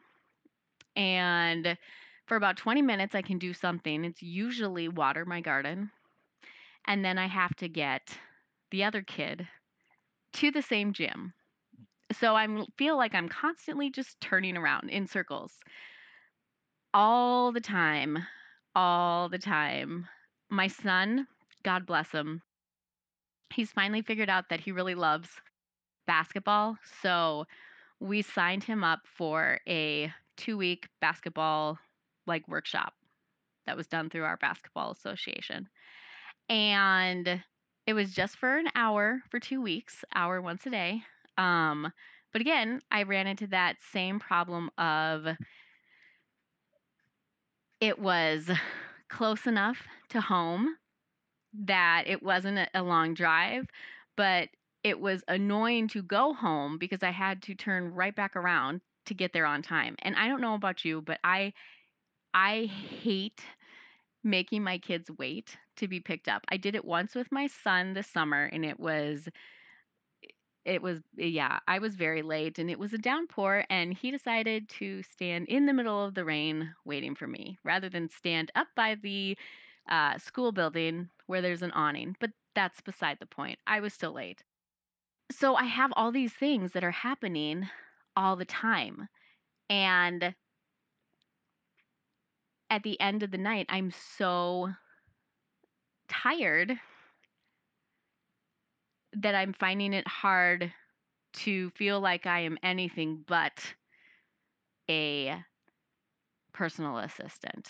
and 0.95 1.77
for 2.25 2.37
about 2.37 2.57
20 2.57 2.81
minutes 2.81 3.13
I 3.13 3.21
can 3.21 3.37
do 3.37 3.53
something. 3.53 4.03
It's 4.03 4.23
usually 4.23 4.87
water 4.87 5.25
my 5.25 5.41
garden. 5.41 5.91
And 6.87 7.05
then 7.05 7.19
I 7.19 7.27
have 7.27 7.55
to 7.57 7.69
get 7.69 8.17
the 8.71 8.83
other 8.83 9.03
kid 9.03 9.47
to 10.33 10.49
the 10.49 10.63
same 10.63 10.91
gym. 10.91 11.33
So 12.19 12.35
I 12.35 12.47
feel 12.77 12.97
like 12.97 13.13
I'm 13.13 13.29
constantly 13.29 13.91
just 13.91 14.19
turning 14.21 14.57
around 14.57 14.89
in 14.89 15.05
circles 15.05 15.53
all 16.95 17.51
the 17.51 17.61
time, 17.61 18.17
all 18.75 19.29
the 19.29 19.37
time. 19.37 20.07
My 20.49 20.67
son, 20.67 21.27
God 21.63 21.85
bless 21.85 22.11
him, 22.11 22.41
he's 23.51 23.71
finally 23.71 24.01
figured 24.01 24.29
out 24.29 24.49
that 24.49 24.59
he 24.59 24.71
really 24.71 24.95
loves 24.95 25.29
basketball. 26.07 26.77
So 27.01 27.45
we 27.99 28.21
signed 28.21 28.63
him 28.63 28.83
up 28.83 29.01
for 29.05 29.59
a 29.67 30.11
two 30.37 30.57
week 30.57 30.87
basketball 30.99 31.77
like 32.27 32.47
workshop 32.47 32.93
that 33.65 33.77
was 33.77 33.87
done 33.87 34.09
through 34.09 34.23
our 34.23 34.37
basketball 34.37 34.91
association. 34.91 35.69
And 36.49 37.41
it 37.87 37.93
was 37.93 38.13
just 38.13 38.37
for 38.37 38.57
an 38.57 38.67
hour 38.75 39.21
for 39.29 39.39
two 39.39 39.61
weeks, 39.61 40.03
hour 40.15 40.41
once 40.41 40.65
a 40.65 40.69
day. 40.69 41.01
Um, 41.37 41.91
but 42.31 42.41
again, 42.41 42.81
I 42.91 43.03
ran 43.03 43.27
into 43.27 43.47
that 43.47 43.77
same 43.91 44.19
problem 44.19 44.69
of 44.77 45.27
it 47.79 47.99
was 47.99 48.49
close 49.09 49.45
enough 49.47 49.77
to 50.09 50.21
home 50.21 50.75
that 51.53 52.03
it 52.07 52.23
wasn't 52.23 52.69
a, 52.73 52.83
long 52.83 53.13
drive, 53.13 53.67
but 54.15 54.49
it 54.83 54.99
was 54.99 55.23
annoying 55.27 55.87
to 55.89 56.01
go 56.01 56.33
home 56.33 56.77
because 56.77 57.03
I 57.03 57.11
had 57.11 57.41
to 57.43 57.55
turn 57.55 57.93
right 57.93 58.15
back 58.15 58.35
around 58.35 58.81
to 59.05 59.13
get 59.13 59.33
there 59.33 59.45
on 59.45 59.61
time. 59.61 59.95
And 60.01 60.15
I 60.15 60.27
don't 60.27 60.41
know 60.41 60.55
about 60.55 60.85
you, 60.85 61.01
but 61.01 61.19
I 61.23 61.53
I 62.33 62.65
hate 62.65 63.41
making 64.23 64.63
my 64.63 64.77
kids 64.77 65.09
wait 65.17 65.57
to 65.77 65.87
be 65.87 65.99
picked 65.99 66.27
up. 66.27 66.43
I 66.49 66.57
did 66.57 66.75
it 66.75 66.85
once 66.85 67.15
with 67.15 67.31
my 67.31 67.47
son 67.47 67.93
this 67.93 68.07
summer 68.07 68.45
and 68.45 68.65
it 68.65 68.79
was 68.79 69.27
it 70.63 70.81
was 70.81 71.01
yeah, 71.17 71.59
I 71.67 71.79
was 71.79 71.95
very 71.95 72.21
late 72.21 72.59
and 72.59 72.69
it 72.69 72.77
was 72.77 72.93
a 72.93 72.97
downpour 72.97 73.65
and 73.69 73.93
he 73.93 74.11
decided 74.11 74.69
to 74.79 75.01
stand 75.03 75.47
in 75.47 75.65
the 75.65 75.73
middle 75.73 76.05
of 76.05 76.13
the 76.13 76.25
rain 76.25 76.73
waiting 76.85 77.15
for 77.15 77.27
me 77.27 77.57
rather 77.63 77.89
than 77.89 78.09
stand 78.09 78.51
up 78.55 78.67
by 78.75 78.95
the 78.95 79.37
uh, 79.89 80.17
school 80.17 80.51
building 80.51 81.09
where 81.27 81.41
there's 81.41 81.61
an 81.61 81.71
awning. 81.71 82.15
But 82.19 82.31
that's 82.55 82.81
beside 82.81 83.17
the 83.19 83.25
point. 83.25 83.59
I 83.67 83.79
was 83.79 83.93
still 83.93 84.13
late. 84.13 84.43
So 85.31 85.55
I 85.55 85.65
have 85.65 85.93
all 85.95 86.11
these 86.11 86.33
things 86.33 86.73
that 86.73 86.83
are 86.83 86.91
happening 86.91 87.69
all 88.15 88.35
the 88.35 88.45
time. 88.45 89.07
And 89.69 90.35
at 92.69 92.83
the 92.83 92.99
end 92.99 93.23
of 93.23 93.31
the 93.31 93.37
night, 93.37 93.65
I'm 93.69 93.91
so 94.17 94.71
tired 96.07 96.77
that 99.13 99.35
I'm 99.35 99.53
finding 99.53 99.93
it 99.93 100.07
hard 100.07 100.73
to 101.33 101.69
feel 101.71 101.99
like 101.99 102.25
I 102.25 102.41
am 102.41 102.57
anything 102.63 103.23
but 103.27 103.73
a 104.89 105.43
personal 106.53 106.97
assistant, 106.97 107.69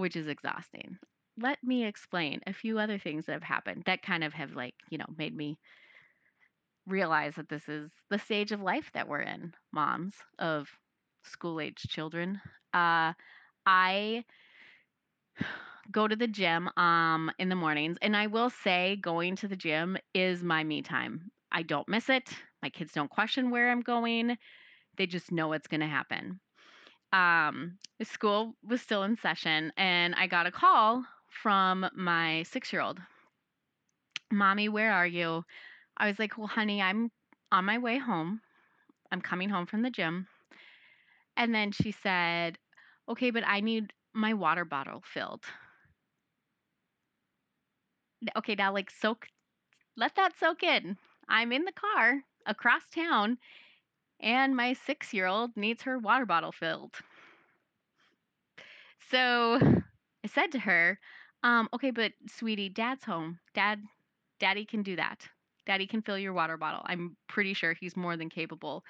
which 0.00 0.16
is 0.16 0.28
exhausting. 0.28 0.98
Let 1.38 1.62
me 1.62 1.84
explain 1.84 2.40
a 2.46 2.52
few 2.52 2.78
other 2.78 2.98
things 2.98 3.26
that 3.26 3.32
have 3.32 3.42
happened 3.42 3.84
that 3.86 4.02
kind 4.02 4.24
of 4.24 4.32
have, 4.34 4.52
like, 4.52 4.74
you 4.90 4.98
know, 4.98 5.06
made 5.16 5.34
me 5.36 5.58
realize 6.86 7.34
that 7.36 7.48
this 7.48 7.68
is 7.68 7.90
the 8.10 8.18
stage 8.18 8.52
of 8.52 8.60
life 8.60 8.90
that 8.94 9.08
we're 9.08 9.20
in, 9.20 9.54
moms 9.72 10.14
of 10.38 10.68
school 11.24 11.60
age 11.60 11.82
children. 11.88 12.40
Uh, 12.74 13.12
I 13.66 14.24
go 15.90 16.06
to 16.06 16.16
the 16.16 16.28
gym 16.28 16.68
um 16.76 17.30
in 17.38 17.48
the 17.48 17.54
mornings 17.56 17.96
and 18.02 18.16
I 18.16 18.26
will 18.28 18.50
say 18.50 18.96
going 18.96 19.36
to 19.36 19.48
the 19.48 19.56
gym 19.56 19.96
is 20.14 20.42
my 20.42 20.62
me 20.64 20.82
time. 20.82 21.30
I 21.52 21.62
don't 21.62 21.88
miss 21.88 22.08
it. 22.08 22.30
My 22.62 22.70
kids 22.70 22.92
don't 22.92 23.10
question 23.10 23.50
where 23.50 23.70
I'm 23.70 23.80
going. 23.80 24.36
They 24.96 25.06
just 25.06 25.32
know 25.32 25.52
it's 25.52 25.68
going 25.68 25.80
to 25.80 25.86
happen. 25.86 26.40
Um 27.12 27.78
school 28.02 28.56
was 28.62 28.80
still 28.82 29.02
in 29.04 29.16
session 29.16 29.72
and 29.76 30.14
I 30.14 30.26
got 30.26 30.46
a 30.46 30.50
call 30.52 31.04
from 31.42 31.88
my 31.94 32.42
6-year-old. 32.44 33.00
"Mommy, 34.32 34.68
where 34.68 34.92
are 34.92 35.06
you?" 35.06 35.44
I 35.96 36.06
was 36.06 36.18
like, 36.18 36.38
"Well, 36.38 36.46
honey, 36.48 36.82
I'm 36.82 37.12
on 37.52 37.64
my 37.64 37.78
way 37.78 37.98
home. 37.98 38.42
I'm 39.12 39.22
coming 39.22 39.50
home 39.50 39.66
from 39.66 39.82
the 39.82 39.90
gym." 39.90 40.28
And 41.36 41.54
then 41.54 41.72
she 41.72 41.90
said, 41.92 42.58
"Okay, 43.08 43.30
but 43.30 43.42
I 43.46 43.60
need 43.60 43.92
my 44.12 44.34
water 44.34 44.64
bottle 44.64 45.02
filled." 45.04 45.44
Okay, 48.36 48.54
now 48.54 48.72
like 48.72 48.90
soak 48.90 49.28
let 49.96 50.14
that 50.16 50.36
soak 50.38 50.62
in. 50.62 50.98
I'm 51.28 51.52
in 51.52 51.64
the 51.64 51.72
car 51.72 52.22
across 52.46 52.88
town 52.90 53.38
and 54.20 54.56
my 54.56 54.74
6-year-old 54.74 55.56
needs 55.56 55.82
her 55.82 55.98
water 55.98 56.26
bottle 56.26 56.52
filled. 56.52 56.94
So 59.10 59.58
I 60.24 60.28
said 60.28 60.52
to 60.52 60.58
her, 60.60 60.98
um, 61.42 61.68
okay, 61.74 61.90
but 61.90 62.12
sweetie, 62.28 62.68
dad's 62.68 63.04
home. 63.04 63.38
Dad, 63.54 63.82
daddy 64.38 64.64
can 64.64 64.82
do 64.82 64.96
that. 64.96 65.26
Daddy 65.66 65.86
can 65.86 66.02
fill 66.02 66.18
your 66.18 66.32
water 66.32 66.56
bottle. 66.56 66.82
I'm 66.84 67.16
pretty 67.28 67.54
sure 67.54 67.74
he's 67.74 67.96
more 67.96 68.16
than 68.16 68.28
capable 68.28 68.84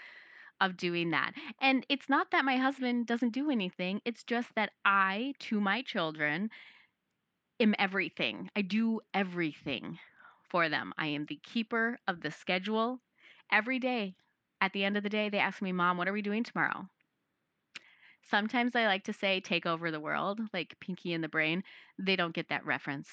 of 0.61 0.77
doing 0.77 1.11
that. 1.11 1.33
And 1.61 1.87
it's 1.89 2.09
not 2.09 2.31
that 2.33 2.45
my 2.45 2.57
husband 2.57 3.07
doesn't 3.07 3.33
do 3.33 3.51
anything, 3.51 4.01
it's 4.05 4.25
just 4.25 4.49
that 4.57 4.73
I, 4.85 5.35
to 5.41 5.61
my 5.61 5.83
children, 5.83 6.51
am 7.61 7.75
everything. 7.79 8.51
I 8.57 8.63
do 8.63 9.01
everything 9.15 9.99
for 10.49 10.69
them. 10.69 10.93
I 10.99 11.07
am 11.09 11.27
the 11.27 11.39
keeper 11.43 11.99
of 12.09 12.21
the 12.21 12.31
schedule. 12.31 13.01
Every 13.53 13.79
day, 13.79 14.15
at 14.61 14.73
the 14.73 14.85
end 14.85 14.97
of 14.97 15.03
the 15.03 15.09
day, 15.09 15.29
they 15.29 15.39
ask 15.39 15.63
me, 15.63 15.73
Mom, 15.73 15.97
what 15.97 16.09
are 16.09 16.13
we 16.13 16.23
doing 16.23 16.45
tomorrow? 16.45 16.89
Sometimes 18.31 18.77
I 18.77 18.87
like 18.87 19.05
to 19.05 19.13
say 19.13 19.41
take 19.41 19.67
over 19.67 19.91
the 19.91 20.01
world, 20.01 20.41
like 20.53 20.79
Pinky 20.81 21.13
and 21.15 21.25
the 21.25 21.29
Brain. 21.29 21.65
They 21.99 22.17
don't 22.17 22.35
get 22.35 22.49
that 22.51 22.65
reference. 22.65 23.09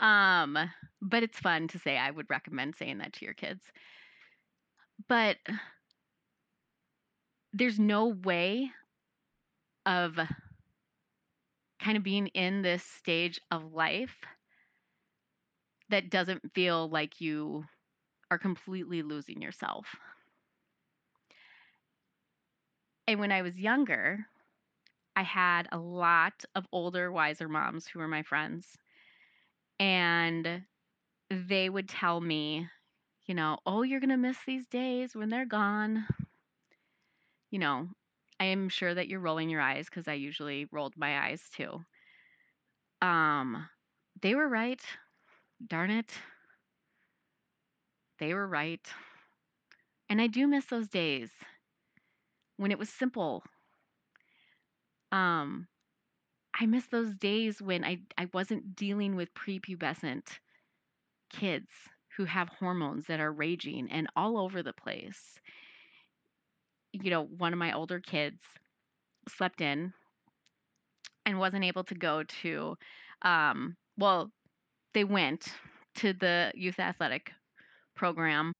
Um, 0.00 0.58
but 1.00 1.22
it's 1.22 1.38
fun 1.38 1.68
to 1.68 1.78
say. 1.78 1.96
I 1.96 2.10
would 2.10 2.28
recommend 2.30 2.74
saying 2.76 2.98
that 2.98 3.12
to 3.14 3.24
your 3.24 3.34
kids. 3.34 3.62
But 5.08 5.36
there's 7.52 7.78
no 7.78 8.08
way 8.08 8.70
of 9.86 10.18
kind 11.82 11.96
of 11.96 12.02
being 12.02 12.28
in 12.28 12.62
this 12.62 12.82
stage 12.82 13.40
of 13.50 13.72
life 13.72 14.14
that 15.88 16.10
doesn't 16.10 16.52
feel 16.54 16.88
like 16.88 17.20
you 17.20 17.64
are 18.30 18.38
completely 18.38 19.02
losing 19.02 19.42
yourself. 19.42 19.86
And 23.10 23.18
when 23.18 23.32
I 23.32 23.42
was 23.42 23.58
younger, 23.58 24.24
I 25.16 25.22
had 25.22 25.68
a 25.72 25.78
lot 25.78 26.44
of 26.54 26.66
older, 26.72 27.12
wiser 27.12 27.48
moms 27.48 27.88
who 27.88 27.98
were 27.98 28.08
my 28.08 28.22
friends. 28.22 28.78
And 29.80 30.62
they 31.30 31.70
would 31.70 31.88
tell 31.88 32.20
me, 32.20 32.68
you 33.26 33.34
know, 33.34 33.58
oh, 33.66 33.82
you're 33.82 34.00
going 34.00 34.10
to 34.10 34.16
miss 34.18 34.38
these 34.46 34.66
days 34.68 35.14
when 35.16 35.30
they're 35.30 35.46
gone. 35.46 36.06
You 37.50 37.60
know, 37.60 37.88
I 38.40 38.46
am 38.46 38.68
sure 38.68 38.92
that 38.94 39.06
you're 39.06 39.20
rolling 39.20 39.50
your 39.50 39.60
eyes 39.60 39.84
because 39.88 40.08
I 40.08 40.14
usually 40.14 40.64
rolled 40.72 40.96
my 40.96 41.28
eyes 41.28 41.48
too. 41.54 41.84
Um, 43.02 43.68
they 44.22 44.34
were 44.34 44.48
right. 44.48 44.80
Darn 45.66 45.90
it. 45.90 46.12
They 48.18 48.34
were 48.34 48.46
right. 48.46 48.86
And 50.10 50.20
I 50.20 50.26
do 50.26 50.46
miss 50.46 50.66
those 50.66 50.88
days 50.88 51.30
when 52.60 52.70
it 52.70 52.78
was 52.78 52.90
simple. 52.90 53.42
Um, 55.12 55.66
I 56.54 56.66
miss 56.66 56.86
those 56.88 57.14
days 57.14 57.62
when 57.62 57.84
I, 57.84 58.00
I 58.18 58.26
wasn't 58.34 58.76
dealing 58.76 59.16
with 59.16 59.32
prepubescent 59.32 60.26
kids 61.32 61.68
who 62.18 62.26
have 62.26 62.50
hormones 62.50 63.06
that 63.06 63.18
are 63.18 63.32
raging 63.32 63.88
and 63.90 64.08
all 64.14 64.36
over 64.36 64.62
the 64.62 64.74
place. 64.74 65.38
You 66.92 67.10
know, 67.10 67.22
one 67.22 67.54
of 67.54 67.58
my 67.58 67.72
older 67.72 67.98
kids 67.98 68.42
slept 69.26 69.62
in 69.62 69.94
and 71.24 71.38
wasn't 71.38 71.64
able 71.64 71.84
to 71.84 71.94
go 71.94 72.24
to, 72.42 72.76
um, 73.22 73.74
well, 73.96 74.30
they 74.92 75.04
went 75.04 75.46
to 75.94 76.12
the 76.12 76.52
youth 76.54 76.78
athletic 76.78 77.32
program. 77.96 78.52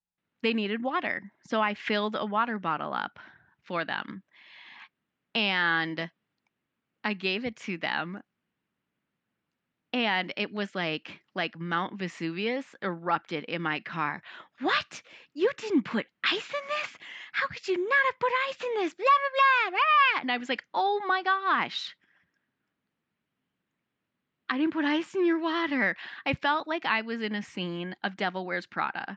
They 0.42 0.54
needed 0.54 0.82
water. 0.82 1.30
So 1.48 1.60
I 1.60 1.74
filled 1.74 2.16
a 2.18 2.24
water 2.24 2.58
bottle 2.58 2.94
up 2.94 3.18
for 3.70 3.84
them. 3.84 4.24
And 5.32 6.10
I 7.04 7.14
gave 7.14 7.44
it 7.44 7.54
to 7.66 7.78
them 7.78 8.20
and 9.92 10.32
it 10.36 10.52
was 10.52 10.74
like 10.74 11.20
like 11.36 11.56
Mount 11.56 11.96
Vesuvius 11.96 12.66
erupted 12.82 13.44
in 13.44 13.62
my 13.62 13.78
car. 13.78 14.22
What? 14.60 15.02
You 15.34 15.50
didn't 15.56 15.84
put 15.84 16.06
ice 16.24 16.32
in 16.32 16.66
this? 16.68 16.96
How 17.30 17.46
could 17.46 17.68
you 17.68 17.76
not 17.76 18.06
have 18.06 18.18
put 18.18 18.32
ice 18.48 18.64
in 18.64 18.82
this? 18.82 18.94
Blah 18.94 19.06
blah 19.06 19.70
blah. 19.70 19.70
blah. 19.70 20.20
And 20.22 20.32
I 20.32 20.38
was 20.38 20.48
like, 20.48 20.64
"Oh 20.74 21.00
my 21.06 21.22
gosh." 21.22 21.94
I 24.48 24.58
didn't 24.58 24.72
put 24.72 24.84
ice 24.84 25.14
in 25.14 25.24
your 25.24 25.38
water. 25.38 25.96
I 26.26 26.34
felt 26.34 26.66
like 26.66 26.84
I 26.84 27.02
was 27.02 27.22
in 27.22 27.36
a 27.36 27.42
scene 27.42 27.94
of 28.02 28.16
Devil 28.16 28.44
Wears 28.46 28.66
Prada. 28.66 29.16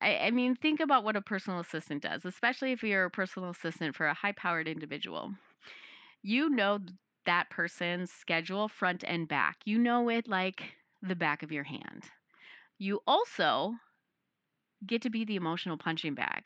I, 0.00 0.16
I 0.18 0.30
mean, 0.30 0.56
think 0.56 0.80
about 0.80 1.04
what 1.04 1.16
a 1.16 1.22
personal 1.22 1.60
assistant 1.60 2.02
does, 2.02 2.24
especially 2.24 2.72
if 2.72 2.82
you're 2.82 3.04
a 3.06 3.10
personal 3.10 3.50
assistant 3.50 3.96
for 3.96 4.06
a 4.06 4.14
high 4.14 4.32
powered 4.32 4.68
individual. 4.68 5.34
You 6.22 6.50
know 6.50 6.80
that 7.26 7.50
person's 7.50 8.12
schedule 8.12 8.68
front 8.68 9.04
and 9.06 9.28
back, 9.28 9.58
you 9.66 9.78
know 9.78 10.08
it 10.10 10.28
like 10.28 10.62
the 11.02 11.16
back 11.16 11.42
of 11.42 11.52
your 11.52 11.64
hand. 11.64 12.04
You 12.78 13.02
also 13.06 13.74
get 14.86 15.00
to 15.02 15.08
be 15.10 15.24
the 15.24 15.36
emotional 15.36 15.78
punching 15.78 16.14
bag. 16.14 16.44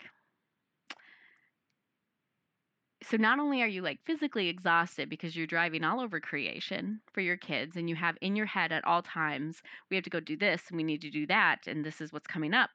So 3.05 3.17
not 3.17 3.39
only 3.39 3.63
are 3.63 3.69
you 3.69 3.83
like 3.83 4.01
physically 4.05 4.49
exhausted 4.49 5.09
because 5.09 5.37
you're 5.37 5.47
driving 5.47 5.85
all 5.85 6.01
over 6.01 6.19
creation 6.21 7.01
for 7.13 7.21
your 7.21 7.37
kids 7.37 7.77
and 7.77 7.89
you 7.89 7.95
have 7.95 8.19
in 8.21 8.35
your 8.35 8.47
head 8.47 8.73
at 8.73 8.85
all 8.85 9.01
times, 9.03 9.63
we 9.91 9.97
have 9.97 10.03
to 10.05 10.11
go 10.11 10.19
do 10.21 10.37
this 10.37 10.69
and 10.69 10.77
we 10.77 10.83
need 10.83 11.03
to 11.03 11.11
do 11.11 11.25
that 11.29 11.69
and 11.69 11.85
this 11.85 12.01
is 12.01 12.13
what's 12.13 12.27
coming 12.27 12.53
up. 12.55 12.71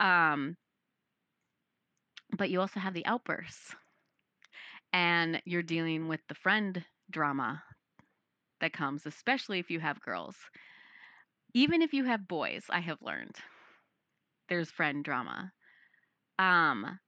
Um, 0.00 0.56
but 2.36 2.50
you 2.50 2.60
also 2.60 2.80
have 2.80 2.94
the 2.94 3.06
outbursts, 3.06 3.74
and 4.92 5.40
you're 5.44 5.62
dealing 5.62 6.08
with 6.08 6.20
the 6.28 6.34
friend 6.34 6.84
drama 7.10 7.62
that 8.60 8.72
comes, 8.72 9.06
especially 9.06 9.58
if 9.58 9.70
you 9.70 9.80
have 9.80 10.00
girls. 10.00 10.36
Even 11.54 11.82
if 11.82 11.92
you 11.92 12.04
have 12.04 12.26
boys, 12.26 12.64
I 12.70 12.80
have 12.80 13.02
learned 13.02 13.36
there's 14.48 14.70
friend 14.70 15.04
drama. 15.04 15.52
Um, 16.38 16.98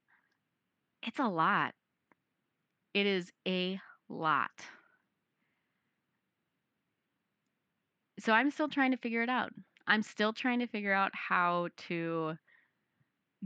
it's 1.03 1.19
a 1.19 1.27
lot. 1.27 1.75
It 2.93 3.05
is 3.05 3.31
a 3.47 3.79
lot. 4.09 4.51
So 8.19 8.33
I'm 8.33 8.51
still 8.51 8.69
trying 8.69 8.91
to 8.91 8.97
figure 8.97 9.21
it 9.21 9.29
out. 9.29 9.51
I'm 9.87 10.01
still 10.01 10.33
trying 10.33 10.59
to 10.59 10.67
figure 10.67 10.93
out 10.93 11.11
how 11.13 11.69
to 11.87 12.37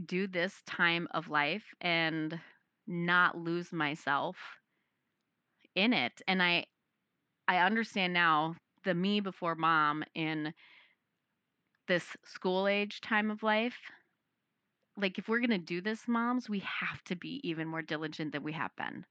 do 0.06 0.26
this 0.26 0.62
time 0.66 1.08
of 1.12 1.28
life 1.28 1.64
and 1.80 2.40
not 2.86 3.36
lose 3.38 3.72
myself 3.72 4.36
in 5.74 5.92
it. 5.92 6.20
And 6.26 6.42
I 6.42 6.66
I 7.48 7.58
understand 7.58 8.12
now 8.14 8.56
the 8.84 8.94
me 8.94 9.20
before 9.20 9.54
mom 9.56 10.04
in 10.14 10.54
this 11.88 12.16
school 12.24 12.68
age 12.68 13.00
time 13.00 13.32
of 13.32 13.42
life. 13.42 13.90
Like, 14.98 15.16
if 15.16 15.28
we're 15.28 15.38
going 15.38 15.48
to 15.48 15.56
do 15.58 15.80
this, 15.80 16.06
moms, 16.06 16.46
we 16.50 16.58
have 16.58 17.02
to 17.04 17.16
be 17.16 17.40
even 17.42 17.68
more 17.68 17.80
diligent 17.80 18.32
than 18.32 18.42
we 18.42 18.52
have 18.52 18.76
been. 18.76 19.06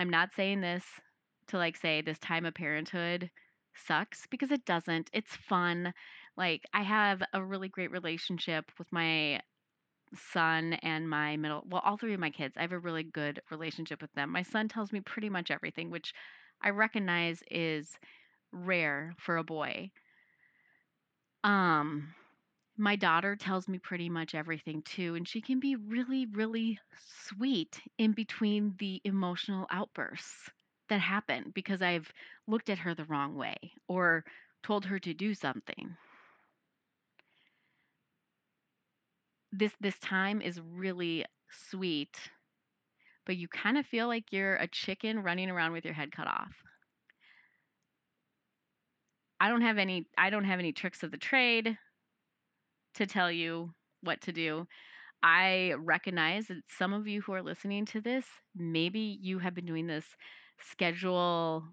I'm 0.00 0.10
not 0.10 0.34
saying 0.34 0.60
this 0.62 0.84
to 1.48 1.56
like 1.58 1.76
say 1.76 2.00
this 2.00 2.18
time 2.18 2.44
of 2.44 2.54
parenthood 2.54 3.30
sucks 3.86 4.26
because 4.26 4.50
it 4.50 4.64
doesn't. 4.64 5.10
It's 5.12 5.36
fun. 5.36 5.92
Like, 6.36 6.64
I 6.72 6.82
have 6.82 7.22
a 7.32 7.44
really 7.44 7.68
great 7.68 7.90
relationship 7.90 8.70
with 8.78 8.90
my 8.92 9.40
son 10.14 10.74
and 10.74 11.08
my 11.08 11.36
middle 11.36 11.62
well 11.68 11.82
all 11.84 11.96
three 11.96 12.14
of 12.14 12.20
my 12.20 12.30
kids 12.30 12.56
i 12.56 12.62
have 12.62 12.72
a 12.72 12.78
really 12.78 13.04
good 13.04 13.40
relationship 13.50 14.02
with 14.02 14.12
them. 14.14 14.30
My 14.30 14.42
son 14.42 14.68
tells 14.68 14.92
me 14.92 15.00
pretty 15.00 15.30
much 15.30 15.50
everything 15.50 15.90
which 15.90 16.14
i 16.62 16.70
recognize 16.70 17.42
is 17.50 17.98
rare 18.52 19.14
for 19.18 19.36
a 19.38 19.44
boy. 19.44 19.90
Um 21.44 22.14
my 22.78 22.96
daughter 22.96 23.36
tells 23.36 23.68
me 23.68 23.78
pretty 23.78 24.08
much 24.08 24.34
everything 24.34 24.82
too 24.82 25.14
and 25.14 25.28
she 25.28 25.42
can 25.42 25.60
be 25.60 25.76
really 25.76 26.26
really 26.26 26.78
sweet 26.96 27.80
in 27.98 28.12
between 28.12 28.74
the 28.78 29.00
emotional 29.04 29.66
outbursts 29.70 30.50
that 30.88 31.00
happen 31.00 31.50
because 31.54 31.82
i've 31.82 32.12
looked 32.46 32.70
at 32.70 32.78
her 32.78 32.94
the 32.94 33.04
wrong 33.06 33.34
way 33.36 33.56
or 33.88 34.24
told 34.62 34.86
her 34.86 34.98
to 34.98 35.14
do 35.14 35.34
something 35.34 35.96
this 39.52 39.72
this 39.80 39.98
time 39.98 40.40
is 40.40 40.60
really 40.60 41.24
sweet, 41.70 42.16
but 43.26 43.36
you 43.36 43.48
kind 43.48 43.78
of 43.78 43.86
feel 43.86 44.06
like 44.06 44.32
you're 44.32 44.56
a 44.56 44.68
chicken 44.68 45.22
running 45.22 45.50
around 45.50 45.72
with 45.72 45.84
your 45.84 45.94
head 45.94 46.12
cut 46.12 46.26
off. 46.26 46.52
I 49.40 49.48
don't 49.48 49.62
have 49.62 49.78
any 49.78 50.06
I 50.18 50.30
don't 50.30 50.44
have 50.44 50.58
any 50.58 50.72
tricks 50.72 51.02
of 51.02 51.10
the 51.10 51.16
trade 51.16 51.76
to 52.94 53.06
tell 53.06 53.30
you 53.30 53.72
what 54.02 54.20
to 54.22 54.32
do. 54.32 54.66
I 55.22 55.74
recognize 55.78 56.46
that 56.48 56.62
some 56.78 56.92
of 56.92 57.06
you 57.06 57.20
who 57.20 57.32
are 57.32 57.42
listening 57.42 57.84
to 57.86 58.00
this, 58.00 58.24
maybe 58.56 59.18
you 59.20 59.38
have 59.38 59.54
been 59.54 59.66
doing 59.66 59.86
this 59.86 60.04
schedule 60.58 61.64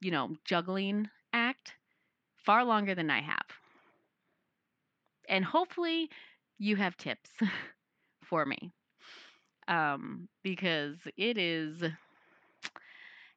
you 0.00 0.10
know, 0.10 0.34
juggling 0.44 1.08
act 1.32 1.74
far 2.36 2.64
longer 2.64 2.94
than 2.94 3.10
I 3.10 3.20
have. 3.20 3.46
And 5.28 5.44
hopefully 5.44 6.08
you 6.60 6.76
have 6.76 6.96
tips 6.98 7.30
for 8.24 8.46
me. 8.46 8.72
Um, 9.68 10.28
because 10.42 10.96
it 11.16 11.38
is 11.38 11.82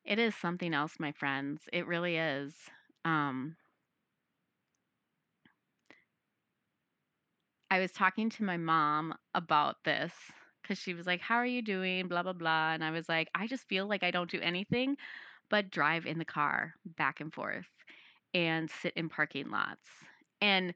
it 0.05 0.17
is 0.17 0.33
something 0.35 0.73
else, 0.73 0.97
my 0.99 1.11
friends. 1.11 1.67
It 1.73 1.87
really 1.87 2.15
is. 2.17 2.53
Um, 3.03 3.57
I 7.69 7.79
was 7.79 7.91
talking 7.91 8.29
to 8.31 8.43
my 8.43 8.57
mom 8.57 9.13
about 9.33 9.83
this 9.83 10.13
because 10.61 10.77
she 10.79 10.93
was 10.93 11.05
like, 11.07 11.21
How 11.21 11.35
are 11.35 11.45
you 11.45 11.61
doing? 11.61 12.07
Blah, 12.07 12.23
blah, 12.23 12.33
blah. 12.33 12.73
And 12.73 12.83
I 12.83 12.91
was 12.91 13.09
like, 13.09 13.29
I 13.35 13.47
just 13.47 13.67
feel 13.67 13.87
like 13.87 14.03
I 14.03 14.11
don't 14.11 14.29
do 14.31 14.39
anything 14.41 14.97
but 15.49 15.69
drive 15.71 16.05
in 16.07 16.19
the 16.19 16.25
car 16.25 16.75
back 16.97 17.21
and 17.21 17.33
forth 17.33 17.67
and 18.33 18.69
sit 18.69 18.93
in 18.95 19.09
parking 19.09 19.49
lots. 19.51 19.87
And 20.41 20.73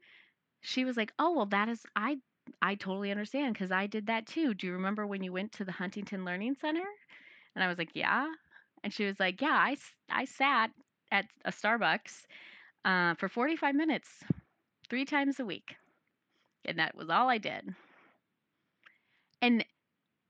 she 0.62 0.84
was 0.84 0.96
like, 0.96 1.12
"Oh, 1.18 1.32
well, 1.36 1.46
that 1.46 1.68
is 1.68 1.84
I 1.96 2.18
I 2.62 2.74
totally 2.74 3.10
understand 3.10 3.54
because 3.54 3.72
I 3.72 3.86
did 3.86 4.06
that 4.06 4.26
too. 4.26 4.54
Do 4.54 4.66
you 4.66 4.72
remember 4.74 5.06
when 5.06 5.22
you 5.22 5.32
went 5.32 5.52
to 5.52 5.64
the 5.64 5.72
Huntington 5.72 6.24
Learning 6.24 6.54
Center?" 6.54 6.84
And 7.54 7.64
I 7.64 7.68
was 7.68 7.78
like, 7.78 7.90
"Yeah." 7.94 8.32
And 8.84 8.92
she 8.92 9.04
was 9.04 9.20
like, 9.20 9.40
"Yeah, 9.40 9.52
I 9.54 9.76
I 10.10 10.24
sat 10.24 10.70
at 11.12 11.26
a 11.44 11.52
Starbucks 11.52 12.26
uh, 12.84 13.14
for 13.16 13.28
45 13.28 13.74
minutes, 13.74 14.08
three 14.90 15.04
times 15.04 15.40
a 15.40 15.46
week, 15.46 15.76
and 16.64 16.78
that 16.78 16.94
was 16.96 17.10
all 17.10 17.28
I 17.30 17.38
did." 17.38 17.74
And 19.42 19.64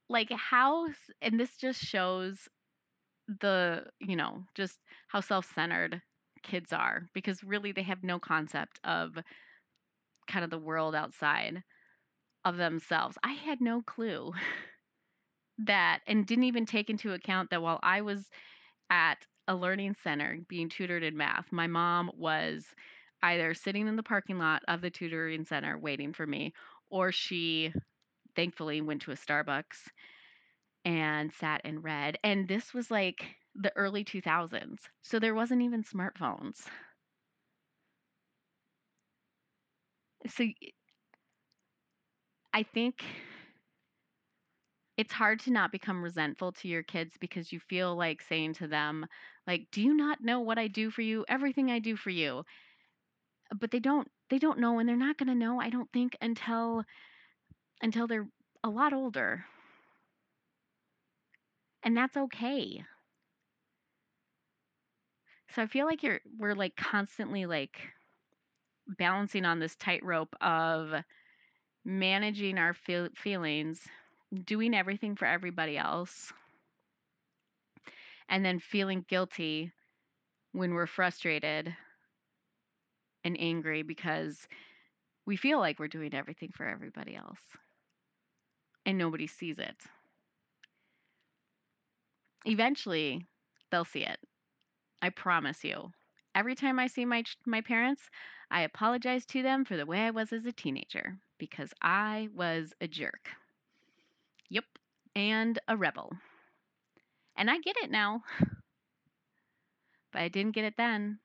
like 0.08 0.30
how 0.32 0.88
and 1.22 1.40
this 1.40 1.56
just 1.58 1.80
shows 1.80 2.48
the 3.40 3.86
you 4.00 4.16
know 4.16 4.44
just 4.54 4.78
how 5.08 5.20
self-centered 5.20 6.02
kids 6.42 6.72
are 6.72 7.08
because 7.14 7.44
really 7.44 7.72
they 7.72 7.82
have 7.82 8.02
no 8.04 8.18
concept 8.18 8.80
of 8.84 9.18
kind 10.26 10.44
of 10.44 10.50
the 10.50 10.58
world 10.58 10.94
outside 10.94 11.62
of 12.48 12.56
themselves. 12.56 13.18
I 13.22 13.32
had 13.32 13.60
no 13.60 13.82
clue 13.82 14.32
that, 15.58 16.00
and 16.06 16.26
didn't 16.26 16.44
even 16.44 16.66
take 16.66 16.90
into 16.90 17.12
account 17.12 17.50
that 17.50 17.62
while 17.62 17.80
I 17.82 18.02
was 18.02 18.28
at 18.90 19.26
a 19.48 19.54
learning 19.56 19.96
center 20.02 20.38
being 20.48 20.68
tutored 20.68 21.02
in 21.02 21.16
math, 21.16 21.52
my 21.52 21.66
mom 21.66 22.10
was 22.16 22.66
either 23.22 23.54
sitting 23.54 23.88
in 23.88 23.96
the 23.96 24.02
parking 24.02 24.38
lot 24.38 24.62
of 24.68 24.80
the 24.80 24.90
tutoring 24.90 25.44
center 25.44 25.78
waiting 25.78 26.12
for 26.12 26.26
me, 26.26 26.52
or 26.90 27.12
she 27.12 27.72
thankfully 28.36 28.80
went 28.80 29.02
to 29.02 29.12
a 29.12 29.16
Starbucks 29.16 29.88
and 30.84 31.32
sat 31.32 31.60
and 31.64 31.84
read. 31.84 32.18
And 32.24 32.48
this 32.48 32.74
was 32.74 32.90
like 32.90 33.24
the 33.54 33.72
early 33.76 34.04
2000s. 34.04 34.80
So 35.02 35.18
there 35.18 35.34
wasn't 35.34 35.62
even 35.62 35.82
smartphones. 35.84 36.56
So 40.28 40.44
I 42.52 42.62
think 42.62 43.04
it's 44.96 45.12
hard 45.12 45.38
to 45.40 45.50
not 45.50 45.70
become 45.72 46.02
resentful 46.02 46.52
to 46.52 46.68
your 46.68 46.82
kids 46.82 47.16
because 47.20 47.52
you 47.52 47.60
feel 47.60 47.94
like 47.96 48.20
saying 48.20 48.52
to 48.54 48.66
them 48.66 49.06
like 49.46 49.66
do 49.70 49.80
you 49.80 49.94
not 49.94 50.20
know 50.20 50.40
what 50.40 50.58
i 50.58 50.68
do 50.68 50.90
for 50.90 51.02
you? 51.02 51.24
Everything 51.28 51.70
i 51.70 51.78
do 51.78 51.96
for 51.96 52.10
you. 52.10 52.44
But 53.54 53.72
they 53.72 53.78
don't 53.78 54.10
they 54.30 54.38
don't 54.38 54.58
know 54.58 54.78
and 54.78 54.88
they're 54.88 54.96
not 54.96 55.18
going 55.18 55.26
to 55.28 55.34
know 55.34 55.60
i 55.60 55.68
don't 55.68 55.92
think 55.92 56.16
until 56.22 56.84
until 57.82 58.06
they're 58.06 58.28
a 58.64 58.70
lot 58.70 58.92
older. 58.92 59.46
And 61.82 61.96
that's 61.96 62.16
okay. 62.16 62.84
So 65.54 65.62
i 65.62 65.66
feel 65.66 65.86
like 65.86 66.02
you're 66.02 66.20
we're 66.38 66.54
like 66.54 66.76
constantly 66.76 67.44
like 67.46 67.78
balancing 68.98 69.44
on 69.44 69.58
this 69.58 69.76
tightrope 69.76 70.34
of 70.40 70.92
managing 71.88 72.58
our 72.58 72.74
feel- 72.74 73.08
feelings, 73.16 73.88
doing 74.44 74.74
everything 74.74 75.16
for 75.16 75.24
everybody 75.26 75.78
else, 75.78 76.32
and 78.28 78.44
then 78.44 78.58
feeling 78.60 79.04
guilty 79.08 79.72
when 80.52 80.74
we're 80.74 80.86
frustrated 80.86 81.74
and 83.24 83.36
angry 83.40 83.82
because 83.82 84.46
we 85.26 85.36
feel 85.36 85.60
like 85.60 85.78
we're 85.78 85.88
doing 85.88 86.14
everything 86.14 86.50
for 86.52 86.66
everybody 86.66 87.16
else 87.16 87.40
and 88.86 88.98
nobody 88.98 89.26
sees 89.26 89.58
it. 89.58 89.76
Eventually, 92.46 93.26
they'll 93.70 93.84
see 93.84 94.04
it. 94.04 94.18
I 95.02 95.10
promise 95.10 95.64
you. 95.64 95.92
Every 96.38 96.54
time 96.54 96.78
I 96.78 96.86
see 96.86 97.04
my 97.04 97.24
my 97.46 97.60
parents, 97.62 98.08
I 98.48 98.60
apologize 98.60 99.26
to 99.26 99.42
them 99.42 99.64
for 99.64 99.76
the 99.76 99.84
way 99.86 100.06
I 100.06 100.12
was 100.12 100.32
as 100.32 100.46
a 100.46 100.52
teenager 100.52 101.18
because 101.36 101.74
I 101.82 102.28
was 102.32 102.72
a 102.80 102.86
jerk. 102.86 103.30
Yep, 104.50 104.64
and 105.16 105.58
a 105.66 105.76
rebel. 105.76 106.12
And 107.36 107.50
I 107.50 107.58
get 107.58 107.76
it 107.78 107.90
now. 107.90 108.22
But 110.12 110.20
I 110.20 110.28
didn't 110.28 110.52
get 110.52 110.66
it 110.66 110.76
then. 110.76 111.18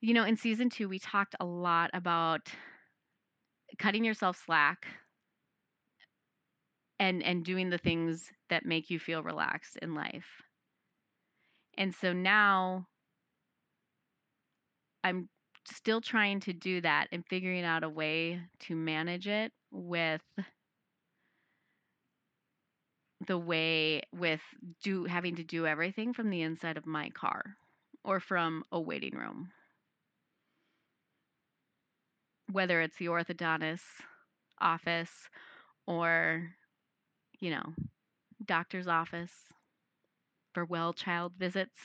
You 0.00 0.12
know, 0.14 0.24
in 0.24 0.36
season 0.36 0.68
two, 0.68 0.88
we 0.88 0.98
talked 0.98 1.34
a 1.40 1.44
lot 1.46 1.90
about 1.94 2.50
cutting 3.78 4.04
yourself 4.04 4.36
slack 4.44 4.86
and 6.98 7.22
and 7.22 7.44
doing 7.44 7.68
the 7.70 7.78
things 7.78 8.30
that 8.48 8.64
make 8.64 8.88
you 8.90 8.98
feel 8.98 9.22
relaxed 9.22 9.76
in 9.82 9.94
life. 9.94 10.42
And 11.82 11.92
so 11.92 12.12
now 12.12 12.86
I'm 15.02 15.28
still 15.64 16.00
trying 16.00 16.38
to 16.42 16.52
do 16.52 16.80
that 16.80 17.08
and 17.10 17.26
figuring 17.26 17.64
out 17.64 17.82
a 17.82 17.88
way 17.88 18.40
to 18.60 18.76
manage 18.76 19.26
it 19.26 19.50
with 19.72 20.22
the 23.26 23.36
way 23.36 24.02
with 24.14 24.40
do 24.84 25.06
having 25.06 25.34
to 25.34 25.42
do 25.42 25.66
everything 25.66 26.12
from 26.12 26.30
the 26.30 26.42
inside 26.42 26.76
of 26.76 26.86
my 26.86 27.10
car 27.10 27.56
or 28.04 28.20
from 28.20 28.62
a 28.70 28.80
waiting 28.80 29.16
room. 29.16 29.50
Whether 32.52 32.80
it's 32.80 32.96
the 32.98 33.06
orthodontist 33.06 33.82
office 34.60 35.10
or 35.88 36.48
you 37.40 37.50
know 37.50 37.74
doctor's 38.46 38.86
office 38.86 39.32
for 40.54 40.64
well 40.64 40.92
child 40.92 41.32
visits 41.38 41.80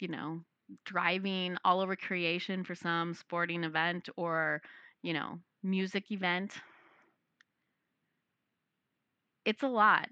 you 0.00 0.08
know 0.08 0.40
driving 0.84 1.56
all 1.64 1.80
over 1.80 1.96
creation 1.96 2.62
for 2.64 2.76
some 2.76 3.12
sporting 3.14 3.64
event 3.64 4.08
or, 4.16 4.62
you 5.02 5.12
know, 5.12 5.40
music 5.64 6.12
event. 6.12 6.52
It's 9.44 9.62
a 9.62 9.68
lot. 9.68 10.08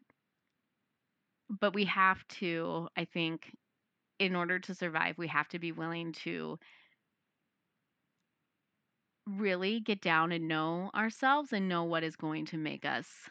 but 1.48 1.74
we 1.74 1.84
have 1.84 2.26
to, 2.28 2.88
I 2.96 3.04
think, 3.04 3.54
in 4.18 4.36
order 4.36 4.58
to 4.60 4.74
survive, 4.74 5.18
we 5.18 5.28
have 5.28 5.48
to 5.50 5.58
be 5.58 5.72
willing 5.72 6.12
to 6.24 6.58
really 9.26 9.78
get 9.78 10.00
down 10.00 10.32
and 10.32 10.48
know 10.48 10.90
ourselves 10.94 11.52
and 11.52 11.68
know 11.68 11.84
what 11.84 12.02
is 12.02 12.16
going 12.16 12.46
to 12.46 12.56
make 12.56 12.84
us 12.84 13.28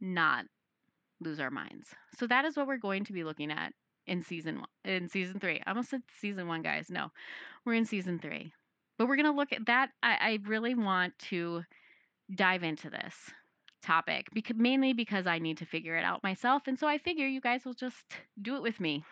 not 0.00 0.46
lose 1.20 1.40
our 1.40 1.50
minds. 1.50 1.88
So 2.18 2.26
that 2.26 2.44
is 2.44 2.56
what 2.56 2.66
we're 2.66 2.76
going 2.76 3.04
to 3.04 3.12
be 3.12 3.24
looking 3.24 3.50
at 3.50 3.72
in 4.06 4.22
season 4.22 4.56
one, 4.56 4.68
in 4.84 5.08
season 5.08 5.40
three. 5.40 5.62
I 5.66 5.70
almost 5.70 5.90
said 5.90 6.02
season 6.20 6.48
one, 6.48 6.62
guys. 6.62 6.90
No, 6.90 7.10
we're 7.64 7.74
in 7.74 7.86
season 7.86 8.18
three. 8.18 8.52
But 8.98 9.08
we're 9.08 9.16
gonna 9.16 9.32
look 9.32 9.52
at 9.52 9.66
that. 9.66 9.90
I, 10.02 10.16
I 10.20 10.38
really 10.46 10.74
want 10.74 11.18
to 11.30 11.64
dive 12.34 12.62
into 12.62 12.90
this 12.90 13.14
topic 13.82 14.28
because 14.32 14.56
mainly 14.56 14.92
because 14.92 15.26
I 15.26 15.38
need 15.38 15.58
to 15.58 15.66
figure 15.66 15.96
it 15.96 16.04
out 16.04 16.22
myself. 16.22 16.62
And 16.66 16.78
so 16.78 16.86
I 16.86 16.98
figure 16.98 17.26
you 17.26 17.40
guys 17.40 17.64
will 17.64 17.74
just 17.74 18.04
do 18.40 18.56
it 18.56 18.62
with 18.62 18.80
me. 18.80 19.04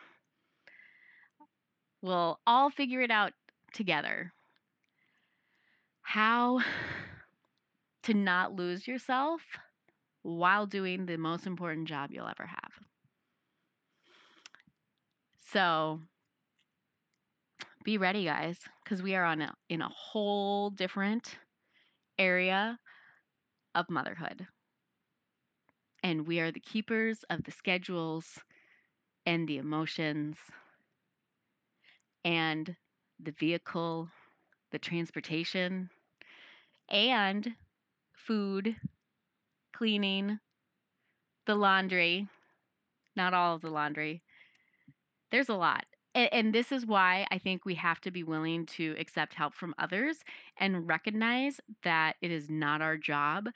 We'll 2.00 2.40
all 2.46 2.70
figure 2.70 3.00
it 3.00 3.10
out 3.10 3.32
together. 3.74 4.32
How 6.02 6.60
to 8.04 8.14
not 8.14 8.54
lose 8.54 8.88
yourself 8.88 9.40
while 10.22 10.66
doing 10.66 11.06
the 11.06 11.16
most 11.16 11.46
important 11.46 11.88
job 11.88 12.10
you'll 12.12 12.28
ever 12.28 12.46
have. 12.46 12.72
So 15.52 16.00
be 17.84 17.98
ready, 17.98 18.24
guys, 18.24 18.58
because 18.82 19.02
we 19.02 19.14
are 19.14 19.24
on 19.24 19.42
a, 19.42 19.54
in 19.68 19.82
a 19.82 19.88
whole 19.88 20.70
different 20.70 21.36
area 22.18 22.78
of 23.74 23.90
motherhood. 23.90 24.46
And 26.02 26.26
we 26.26 26.40
are 26.40 26.50
the 26.50 26.60
keepers 26.60 27.24
of 27.30 27.44
the 27.44 27.50
schedules 27.50 28.38
and 29.26 29.48
the 29.48 29.58
emotions 29.58 30.36
and 32.24 32.76
the 33.20 33.32
vehicle, 33.32 34.08
the 34.70 34.78
transportation, 34.78 35.90
and 36.88 37.54
food, 38.14 38.76
cleaning, 39.82 40.38
the 41.46 41.56
laundry, 41.56 42.28
not 43.16 43.34
all 43.34 43.56
of 43.56 43.62
the 43.62 43.68
laundry. 43.68 44.22
There's 45.32 45.48
a 45.48 45.56
lot. 45.56 45.84
And, 46.14 46.32
and, 46.32 46.54
this 46.54 46.70
is 46.70 46.86
why 46.86 47.26
I 47.32 47.38
think 47.38 47.64
we 47.64 47.74
have 47.74 48.00
to 48.02 48.12
be 48.12 48.22
willing 48.22 48.64
to 48.76 48.94
accept 48.96 49.34
help 49.34 49.54
from 49.54 49.74
others 49.80 50.18
and 50.60 50.86
recognize 50.86 51.58
that 51.82 52.14
it 52.22 52.30
is 52.30 52.48
not 52.48 52.80
our 52.80 52.96
job 52.96 53.48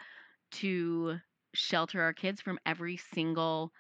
to 0.55 1.17
shelter 1.55 2.03
our 2.03 2.13
kids 2.13 2.41
from 2.41 2.59
every 2.67 2.97
single 2.97 3.71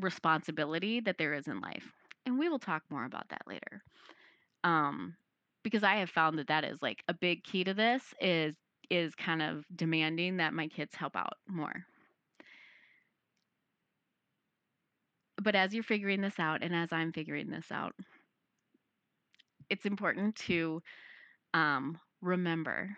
responsibility 0.00 1.00
that 1.00 1.18
there 1.18 1.34
is 1.34 1.48
in 1.48 1.60
life. 1.60 1.90
And 2.26 2.38
we 2.38 2.48
will 2.48 2.60
talk 2.60 2.84
more 2.90 3.06
about 3.06 3.28
that 3.30 3.42
later. 3.48 3.82
Um, 4.62 5.16
because 5.64 5.82
I 5.82 5.96
have 5.96 6.10
found 6.10 6.38
that 6.38 6.46
that 6.46 6.62
is 6.62 6.80
like 6.80 7.02
a 7.08 7.14
big 7.14 7.42
key 7.42 7.64
to 7.64 7.74
this 7.74 8.04
is 8.20 8.54
is 8.90 9.14
kind 9.14 9.42
of 9.42 9.64
demanding 9.74 10.38
that 10.38 10.54
my 10.54 10.68
kids 10.68 10.94
help 10.94 11.16
out 11.16 11.34
more. 11.48 11.84
But 15.42 15.54
as 15.54 15.74
you're 15.74 15.82
figuring 15.82 16.20
this 16.20 16.38
out 16.38 16.62
and 16.62 16.74
as 16.74 16.92
I'm 16.92 17.12
figuring 17.12 17.50
this 17.50 17.70
out, 17.70 17.94
it's 19.68 19.84
important 19.84 20.36
to 20.36 20.82
um, 21.54 21.98
remember 22.20 22.96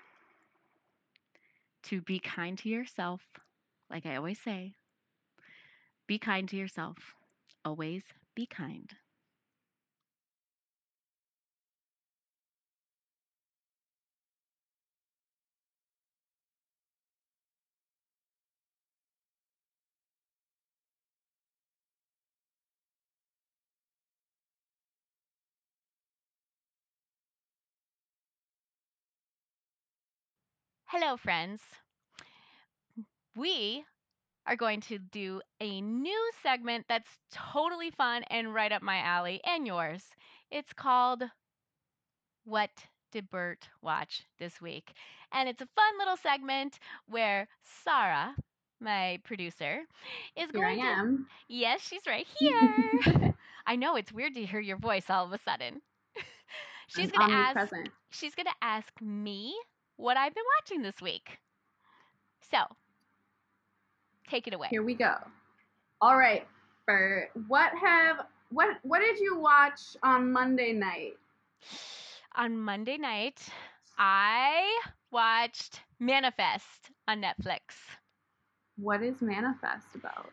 to 1.85 2.01
be 2.03 2.19
kind 2.19 2.59
to 2.59 2.69
yourself, 2.69 3.21
like 3.91 4.07
I 4.07 4.17
always 4.17 4.39
say. 4.41 4.75
Be 6.07 6.19
kind 6.19 6.49
to 6.49 6.57
yourself. 6.57 6.97
Always 7.65 8.03
be 8.35 8.47
kind. 8.47 8.91
Hello, 30.89 31.17
friends. 31.17 31.63
We 33.37 33.85
are 34.47 34.57
going 34.57 34.81
to 34.83 34.99
do 34.99 35.41
a 35.61 35.81
new 35.81 36.31
segment 36.43 36.87
that's 36.89 37.19
totally 37.33 37.91
fun 37.91 38.25
and 38.25 38.55
right 38.55 38.73
up 38.73 38.83
my 38.83 38.99
alley 38.99 39.41
and 39.45 39.67
yours. 39.67 40.05
It's 40.51 40.73
called 40.73 41.23
What 42.45 42.71
Did 43.13 43.31
Bert 43.31 43.69
Watch 43.83 44.25
This 44.39 44.61
Week? 44.61 44.93
And 45.33 45.49
it's 45.49 45.63
a 45.63 45.67
fun 45.67 45.99
little 45.99 46.17
segment 46.17 46.79
where 47.07 47.49
Sarah, 47.85 48.35
my 48.81 49.21
producer, 49.25 49.83
is 50.37 50.51
Here 50.53 50.61
going 50.61 50.69
I 50.69 50.75
to. 50.77 50.97
am. 51.01 51.29
Yes, 51.49 51.81
she's 51.83 52.07
right 52.07 52.27
here. 52.39 52.77
I 53.67 53.77
know 53.77 53.97
it's 53.97 54.13
weird 54.13 54.35
to 54.35 54.45
hear 54.47 54.61
your 54.61 54.79
voice 54.79 55.11
all 55.11 55.25
of 55.27 55.33
a 55.33 55.39
sudden. 55.39 55.83
she's 56.89 57.11
I'm 57.13 57.13
to 57.13 57.23
ask 57.31 57.59
omnipresent. 57.59 57.91
she's 58.11 58.35
going 58.35 58.47
to 58.47 58.55
ask 58.63 58.93
me 59.01 59.55
what 59.99 60.17
I've 60.17 60.35
been 60.35 60.45
watching 60.59 60.83
this 60.83 61.03
week. 61.03 61.39
So, 62.51 62.59
take 64.31 64.47
it 64.47 64.55
away. 64.55 64.69
Here 64.71 64.83
we 64.83 64.95
go. 64.95 65.17
All 66.01 66.17
right, 66.17 66.47
Bert. 66.87 67.31
What 67.49 67.73
have 67.75 68.21
what 68.51 68.79
what 68.83 69.01
did 69.01 69.19
you 69.19 69.39
watch 69.39 69.81
on 70.03 70.33
Monday 70.33 70.73
night? 70.73 71.19
On 72.37 72.57
Monday 72.57 72.97
night, 72.97 73.41
I 73.99 74.81
watched 75.11 75.81
Manifest 75.99 76.91
on 77.07 77.21
Netflix. 77.21 77.59
What 78.77 79.03
is 79.03 79.21
Manifest 79.21 79.97
about? 79.97 80.31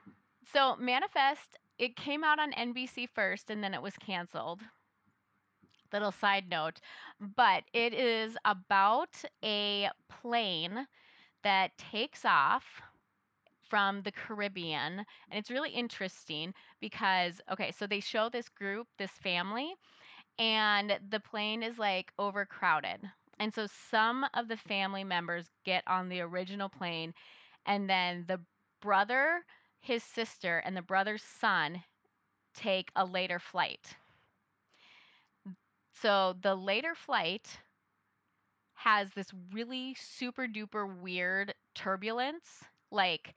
So, 0.54 0.75
Manifest, 0.80 1.58
it 1.80 1.95
came 1.95 2.23
out 2.23 2.39
on 2.39 2.51
NBC 2.51 3.10
first 3.10 3.49
and 3.49 3.63
then 3.63 3.73
it 3.73 3.82
was 3.82 3.95
canceled. 3.97 4.62
Little 5.95 6.12
side 6.12 6.49
note, 6.49 6.81
but 7.38 7.63
it 7.71 7.93
is 7.93 8.38
about 8.43 9.23
a 9.41 9.89
plane 10.10 10.86
that 11.41 11.77
takes 11.77 12.25
off 12.25 12.81
from 13.69 14.01
the 14.01 14.12
Caribbean. 14.12 14.99
And 14.99 15.39
it's 15.39 15.49
really 15.49 15.69
interesting 15.69 16.53
because, 16.81 17.39
okay, 17.49 17.71
so 17.71 17.88
they 17.88 18.01
show 18.01 18.27
this 18.27 18.49
group, 18.49 18.88
this 18.97 19.12
family, 19.12 19.73
and 20.38 20.99
the 21.10 21.21
plane 21.21 21.63
is 21.63 21.79
like 21.79 22.12
overcrowded. 22.19 23.10
And 23.39 23.53
so 23.53 23.65
some 23.89 24.25
of 24.34 24.49
the 24.49 24.58
family 24.58 25.05
members 25.05 25.49
get 25.63 25.84
on 25.88 26.10
the 26.10 26.19
original 26.19 26.67
plane, 26.67 27.13
and 27.65 27.89
then 27.89 28.25
the 28.27 28.41
brother, 28.81 29.45
his 29.79 30.03
sister, 30.03 30.58
and 30.58 30.75
the 30.75 30.81
brother's 30.81 31.23
son 31.23 31.86
take 32.53 32.91
a 32.97 33.05
later 33.05 33.39
flight. 33.39 33.95
So 35.95 36.34
the 36.41 36.53
later 36.53 36.93
flight 36.93 37.60
has 38.75 39.10
this 39.15 39.31
really 39.53 39.95
super 39.95 40.47
duper 40.47 40.86
weird 41.01 41.53
turbulence. 41.73 42.63
Like 42.91 43.34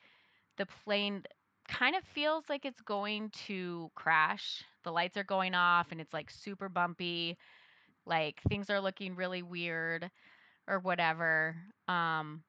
the 0.58 0.66
plane 0.66 1.24
kind 1.68 1.96
of 1.96 2.04
feels 2.04 2.44
like 2.48 2.64
it's 2.64 2.82
going 2.82 3.30
to 3.46 3.90
crash. 3.94 4.64
The 4.84 4.92
lights 4.92 5.16
are 5.16 5.24
going 5.24 5.54
off 5.54 5.88
and 5.92 6.00
it's 6.00 6.12
like 6.12 6.30
super 6.30 6.68
bumpy. 6.68 7.36
Like 8.06 8.40
things 8.48 8.70
are 8.70 8.80
looking 8.80 9.16
really 9.16 9.42
weird 9.42 10.10
or 10.68 10.80
whatever. 10.80 11.56
Um 11.88 12.42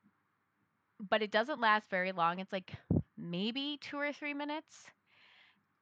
but 1.00 1.22
it 1.22 1.32
doesn't 1.32 1.60
last 1.62 1.89
very 1.89 2.12
long. 2.12 2.39
It's 2.39 2.52
like 2.52 2.74
maybe 3.17 3.78
2 3.82 3.98
or 3.98 4.12
3 4.13 4.34
minutes. 4.34 4.88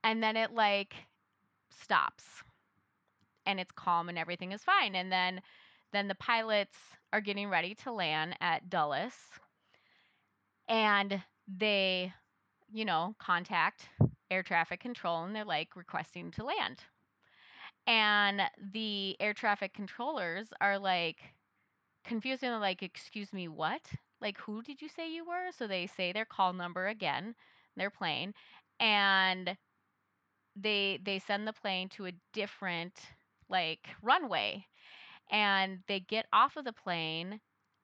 And 0.04 0.24
then 0.24 0.38
it 0.38 0.52
like 0.54 0.96
stops. 1.72 2.44
And 3.48 3.60
it's 3.60 3.74
calm 3.74 4.10
and 4.10 4.20
everything 4.20 4.54
is 4.54 4.64
fine. 4.64 4.96
And 4.96 5.12
then 5.12 5.42
then 5.94 6.08
the 6.10 6.16
pilots 6.16 6.78
are 7.14 7.22
getting 7.22 7.50
ready 7.50 7.76
to 7.78 7.94
land 7.94 8.38
at 8.42 8.70
Dulles. 8.70 9.16
And 10.70 11.22
they, 11.48 12.14
you 12.72 12.86
know, 12.86 13.16
contact 13.20 13.90
air 14.32 14.44
traffic 14.44 14.80
control 14.82 15.24
and 15.26 15.36
they're 15.36 15.46
like 15.46 15.76
requesting 15.76 16.32
to 16.32 16.46
land. 16.46 16.84
And 17.88 18.42
the 18.72 19.18
air 19.20 19.34
traffic 19.34 19.74
controllers 19.74 20.54
are 20.62 20.78
like 20.78 21.18
confused 22.06 22.44
and 22.44 22.54
they're 22.54 22.60
like, 22.60 22.84
Excuse 22.84 23.34
me, 23.34 23.48
what? 23.50 23.82
Like, 24.22 24.38
who 24.40 24.64
did 24.64 24.82
you 24.82 24.90
say 24.90 25.12
you 25.12 25.26
were? 25.26 25.52
So 25.54 25.68
they 25.68 25.88
say 25.88 26.12
their 26.14 26.26
call 26.26 26.54
number 26.54 26.88
again, 26.88 27.36
their 27.78 27.92
plane, 27.92 28.34
and 28.80 29.58
they 30.56 31.00
they 31.04 31.20
send 31.20 31.48
the 31.48 31.54
plane 31.54 31.90
to 31.90 32.06
a 32.08 32.12
different 32.34 32.94
like 33.50 33.88
runway 34.02 34.66
and 35.32 35.80
they 35.88 36.00
get 36.00 36.26
off 36.34 36.58
of 36.58 36.66
the 36.66 36.74
plane 36.74 37.40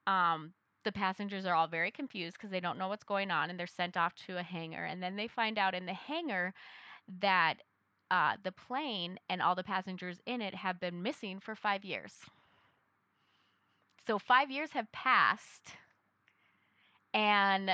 um, 0.08 0.54
the 0.84 0.92
passengers 0.92 1.46
are 1.46 1.56
all 1.56 1.68
very 1.68 1.92
confused 1.92 2.36
because 2.38 2.52
they 2.52 2.60
don't 2.60 2.78
know 2.78 2.88
what's 2.90 3.04
going 3.04 3.32
on 3.32 3.50
and 3.50 3.60
they're 3.60 3.68
sent 3.68 3.98
off 3.98 4.14
to 4.16 4.38
a 4.38 4.44
hangar. 4.44 4.86
And 4.86 5.02
then 5.02 5.16
they 5.16 5.28
find 5.28 5.58
out 5.58 5.76
in 5.76 5.86
the 5.86 5.94
hangar 5.94 6.54
that 7.22 7.56
uh, 8.12 8.38
the 8.44 8.52
plane 8.52 9.18
and 9.30 9.42
all 9.42 9.56
the 9.56 9.64
passengers 9.64 10.20
in 10.26 10.42
it 10.42 10.56
have 10.56 10.80
been 10.80 11.02
missing 11.02 11.40
for 11.40 11.56
five 11.56 11.86
years. 11.86 12.14
So 14.06 14.20
five 14.20 14.52
years 14.52 14.72
have 14.74 14.92
passed, 14.92 15.76
and 17.14 17.72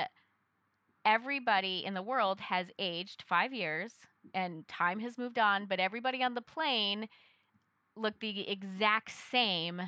everybody 1.04 1.84
in 1.84 1.94
the 1.94 2.02
world 2.02 2.40
has 2.40 2.66
aged 2.78 3.22
five 3.28 3.52
years, 3.52 3.92
and 4.34 4.66
time 4.68 5.00
has 5.00 5.18
moved 5.18 5.38
on, 5.38 5.66
but 5.66 5.80
everybody 5.80 6.22
on 6.22 6.34
the 6.34 6.42
plane 6.42 7.08
look 7.96 8.18
the 8.20 8.48
exact 8.48 9.10
same 9.10 9.82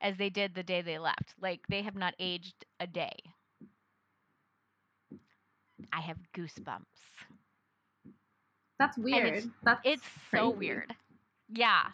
as 0.00 0.16
they 0.16 0.30
did 0.30 0.54
the 0.54 0.62
day 0.62 0.82
they 0.82 0.98
left. 0.98 1.34
Like 1.40 1.60
they 1.68 1.82
have 1.82 1.96
not 1.96 2.14
aged 2.18 2.64
a 2.80 2.86
day. 2.86 3.16
I 5.92 6.00
have 6.00 6.18
goosebumps. 6.32 7.26
That's 8.78 8.98
weird. 8.98 9.28
it's- 9.34 9.48
That's 9.62 9.82
It's 9.84 10.06
so 10.30 10.50
weird. 10.50 10.94
Yeah. 11.48 11.84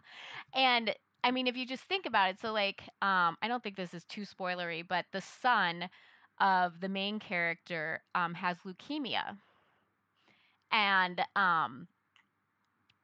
And 0.54 0.94
I 1.24 1.30
mean, 1.30 1.46
if 1.46 1.56
you 1.56 1.66
just 1.66 1.84
think 1.84 2.06
about 2.06 2.30
it, 2.30 2.40
so 2.40 2.52
like, 2.52 2.82
um, 3.02 3.36
I 3.42 3.48
don't 3.48 3.62
think 3.62 3.76
this 3.76 3.94
is 3.94 4.04
too 4.04 4.22
spoilery, 4.22 4.86
but 4.86 5.06
the 5.12 5.20
son 5.20 5.88
of 6.40 6.80
the 6.80 6.88
main 6.88 7.18
character 7.18 8.02
um, 8.14 8.34
has 8.34 8.58
leukemia. 8.60 9.38
And 10.72 11.20
um, 11.36 11.88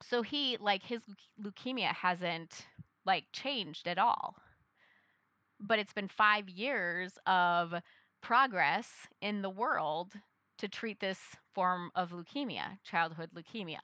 so 0.01 0.21
he, 0.21 0.57
like, 0.57 0.83
his 0.83 1.01
leukemia 1.41 1.93
hasn't, 1.93 2.67
like, 3.05 3.25
changed 3.33 3.87
at 3.87 3.97
all. 3.97 4.35
But 5.59 5.79
it's 5.79 5.93
been 5.93 6.07
five 6.07 6.49
years 6.49 7.17
of 7.25 7.73
progress 8.21 9.07
in 9.21 9.41
the 9.41 9.49
world 9.49 10.13
to 10.59 10.67
treat 10.67 10.99
this 10.99 11.19
form 11.53 11.91
of 11.95 12.11
leukemia, 12.11 12.79
childhood 12.83 13.31
leukemia. 13.35 13.79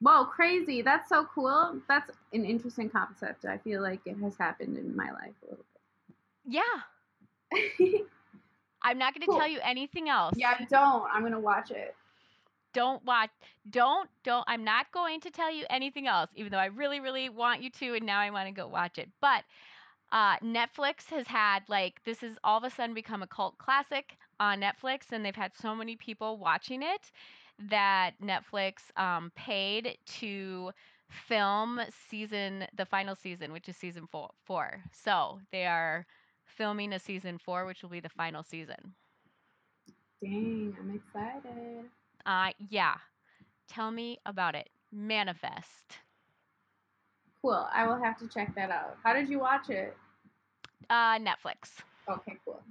Whoa, 0.00 0.24
crazy. 0.26 0.82
That's 0.82 1.08
so 1.08 1.24
cool. 1.34 1.80
That's 1.88 2.10
an 2.32 2.44
interesting 2.44 2.90
concept. 2.90 3.44
I 3.44 3.58
feel 3.58 3.82
like 3.82 4.00
it 4.06 4.16
has 4.18 4.36
happened 4.36 4.76
in 4.78 4.96
my 4.96 5.10
life 5.10 5.34
a 5.42 5.50
little 5.50 5.64
bit. 5.74 5.82
Yeah. 6.44 6.82
I'm 8.82 8.98
not 8.98 9.14
going 9.14 9.22
to 9.22 9.28
Cool. 9.28 9.36
tell 9.36 9.48
you 9.48 9.60
anything 9.62 10.08
else. 10.08 10.36
yeah, 10.36 10.54
don't. 10.68 11.04
I'm 11.12 11.20
going 11.22 11.32
to 11.32 11.40
watch 11.40 11.70
it. 11.70 11.94
Don't 12.74 13.02
watch. 13.04 13.30
Don't, 13.70 14.10
don't. 14.24 14.44
I'm 14.46 14.64
not 14.64 14.92
going 14.92 15.20
to 15.20 15.30
tell 15.30 15.50
you 15.50 15.64
anything 15.70 16.06
else, 16.06 16.30
even 16.36 16.52
though 16.52 16.58
I 16.58 16.66
really, 16.66 17.00
really 17.00 17.28
want 17.30 17.62
you 17.62 17.70
to, 17.70 17.94
and 17.94 18.04
now 18.04 18.20
I 18.20 18.30
want 18.30 18.48
to 18.48 18.52
go 18.52 18.68
watch 18.68 18.98
it. 18.98 19.08
But 19.20 19.44
uh, 20.12 20.36
Netflix 20.38 21.06
has 21.10 21.26
had, 21.26 21.60
like, 21.68 22.04
this 22.04 22.20
has 22.20 22.36
all 22.44 22.58
of 22.58 22.64
a 22.64 22.70
sudden 22.70 22.94
become 22.94 23.22
a 23.22 23.26
cult 23.26 23.56
classic 23.58 24.16
on 24.38 24.60
Netflix, 24.60 25.12
and 25.12 25.24
they've 25.24 25.34
had 25.34 25.52
so 25.54 25.74
many 25.74 25.96
people 25.96 26.36
watching 26.36 26.82
it 26.82 27.10
that 27.70 28.12
Netflix 28.22 28.74
um, 28.96 29.32
paid 29.36 29.96
to 30.06 30.72
film 31.08 31.80
season, 32.10 32.66
the 32.76 32.86
final 32.86 33.14
season, 33.14 33.52
which 33.52 33.68
is 33.68 33.76
season 33.76 34.06
four. 34.10 34.30
four. 34.44 34.82
So 34.92 35.40
they 35.52 35.66
are 35.66 36.06
filming 36.44 36.92
a 36.92 36.98
season 36.98 37.38
four, 37.38 37.66
which 37.66 37.82
will 37.82 37.90
be 37.90 38.00
the 38.00 38.08
final 38.08 38.42
season. 38.42 38.94
Dang, 40.22 40.76
I'm 40.80 40.94
excited. 40.94 41.84
Uh, 42.26 42.50
yeah. 42.58 42.94
Tell 43.68 43.90
me 43.90 44.18
about 44.26 44.54
it. 44.54 44.68
Manifest. 44.92 45.98
Cool. 47.42 47.66
I 47.72 47.86
will 47.86 48.02
have 48.02 48.18
to 48.18 48.28
check 48.28 48.54
that 48.54 48.70
out. 48.70 48.96
How 49.02 49.12
did 49.12 49.28
you 49.28 49.38
watch 49.38 49.68
it? 49.70 49.96
Uh, 50.90 51.18
Netflix. 51.18 51.82
Okay, 52.08 52.36
cool. 52.44 52.62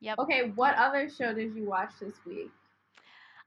Yep. 0.00 0.18
Okay, 0.18 0.50
what 0.54 0.74
other 0.76 1.08
show 1.08 1.32
did 1.32 1.54
you 1.54 1.64
watch 1.64 1.92
this 2.00 2.14
week? 2.26 2.50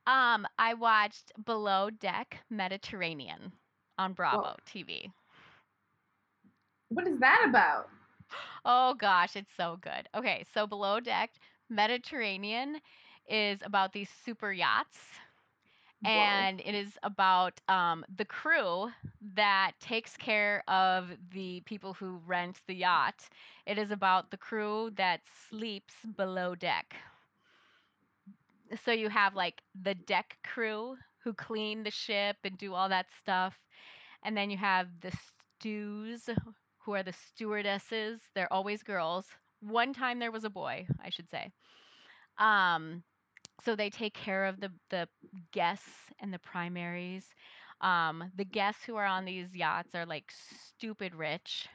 Um, 0.07 0.47
I 0.57 0.73
watched 0.73 1.31
Below 1.45 1.89
Deck 1.89 2.37
Mediterranean 2.49 3.51
on 3.97 4.13
Bravo 4.13 4.41
Whoa. 4.41 4.55
TV. 4.65 5.11
What 6.89 7.07
is 7.07 7.19
that 7.19 7.45
about? 7.47 7.89
Oh 8.65 8.93
gosh, 8.95 9.35
it's 9.35 9.53
so 9.55 9.77
good. 9.81 10.07
Okay, 10.15 10.45
so 10.53 10.65
Below 10.67 10.99
Deck 10.99 11.31
Mediterranean 11.69 12.79
is 13.27 13.59
about 13.63 13.93
these 13.93 14.09
super 14.25 14.51
yachts. 14.51 14.99
Whoa. 16.01 16.49
and 16.49 16.61
it 16.61 16.73
is 16.75 16.97
about 17.03 17.59
um, 17.67 18.05
the 18.17 18.25
crew 18.25 18.89
that 19.35 19.71
takes 19.79 20.15
care 20.17 20.63
of 20.67 21.09
the 21.31 21.61
people 21.65 21.93
who 21.93 22.17
rent 22.25 22.61
the 22.67 22.75
yacht. 22.75 23.29
It 23.65 23.77
is 23.77 23.91
about 23.91 24.31
the 24.31 24.37
crew 24.37 24.91
that 24.95 25.21
sleeps 25.49 25.95
below 26.15 26.55
deck. 26.55 26.95
So 28.83 28.91
you 28.91 29.09
have 29.09 29.35
like 29.35 29.61
the 29.81 29.95
deck 29.95 30.37
crew 30.43 30.97
who 31.23 31.33
clean 31.33 31.83
the 31.83 31.91
ship 31.91 32.37
and 32.43 32.57
do 32.57 32.73
all 32.73 32.89
that 32.89 33.07
stuff. 33.21 33.57
And 34.23 34.35
then 34.37 34.49
you 34.49 34.57
have 34.57 34.87
the 35.01 35.11
stews 35.59 36.29
who 36.79 36.93
are 36.93 37.03
the 37.03 37.13
stewardesses. 37.13 38.21
They're 38.33 38.51
always 38.51 38.83
girls. 38.83 39.25
One 39.61 39.93
time 39.93 40.19
there 40.19 40.31
was 40.31 40.43
a 40.45 40.49
boy, 40.49 40.87
I 41.03 41.09
should 41.09 41.29
say. 41.29 41.51
Um, 42.37 43.03
so 43.63 43.75
they 43.75 43.89
take 43.89 44.13
care 44.13 44.45
of 44.45 44.59
the 44.59 44.71
the 44.89 45.07
guests 45.51 45.89
and 46.19 46.33
the 46.33 46.39
primaries. 46.39 47.25
Um, 47.81 48.31
the 48.35 48.45
guests 48.45 48.83
who 48.85 48.95
are 48.95 49.05
on 49.05 49.25
these 49.25 49.55
yachts 49.55 49.93
are 49.95 50.05
like 50.05 50.31
stupid 50.75 51.13
rich, 51.15 51.67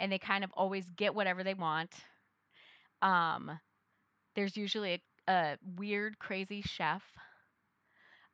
and 0.00 0.12
they 0.12 0.18
kind 0.18 0.44
of 0.44 0.50
always 0.54 0.86
get 0.96 1.14
whatever 1.14 1.44
they 1.44 1.54
want. 1.54 1.92
Um, 3.02 3.58
there's 4.36 4.56
usually 4.56 5.02
a, 5.28 5.32
a 5.32 5.58
weird, 5.76 6.18
crazy 6.18 6.62
chef 6.62 7.02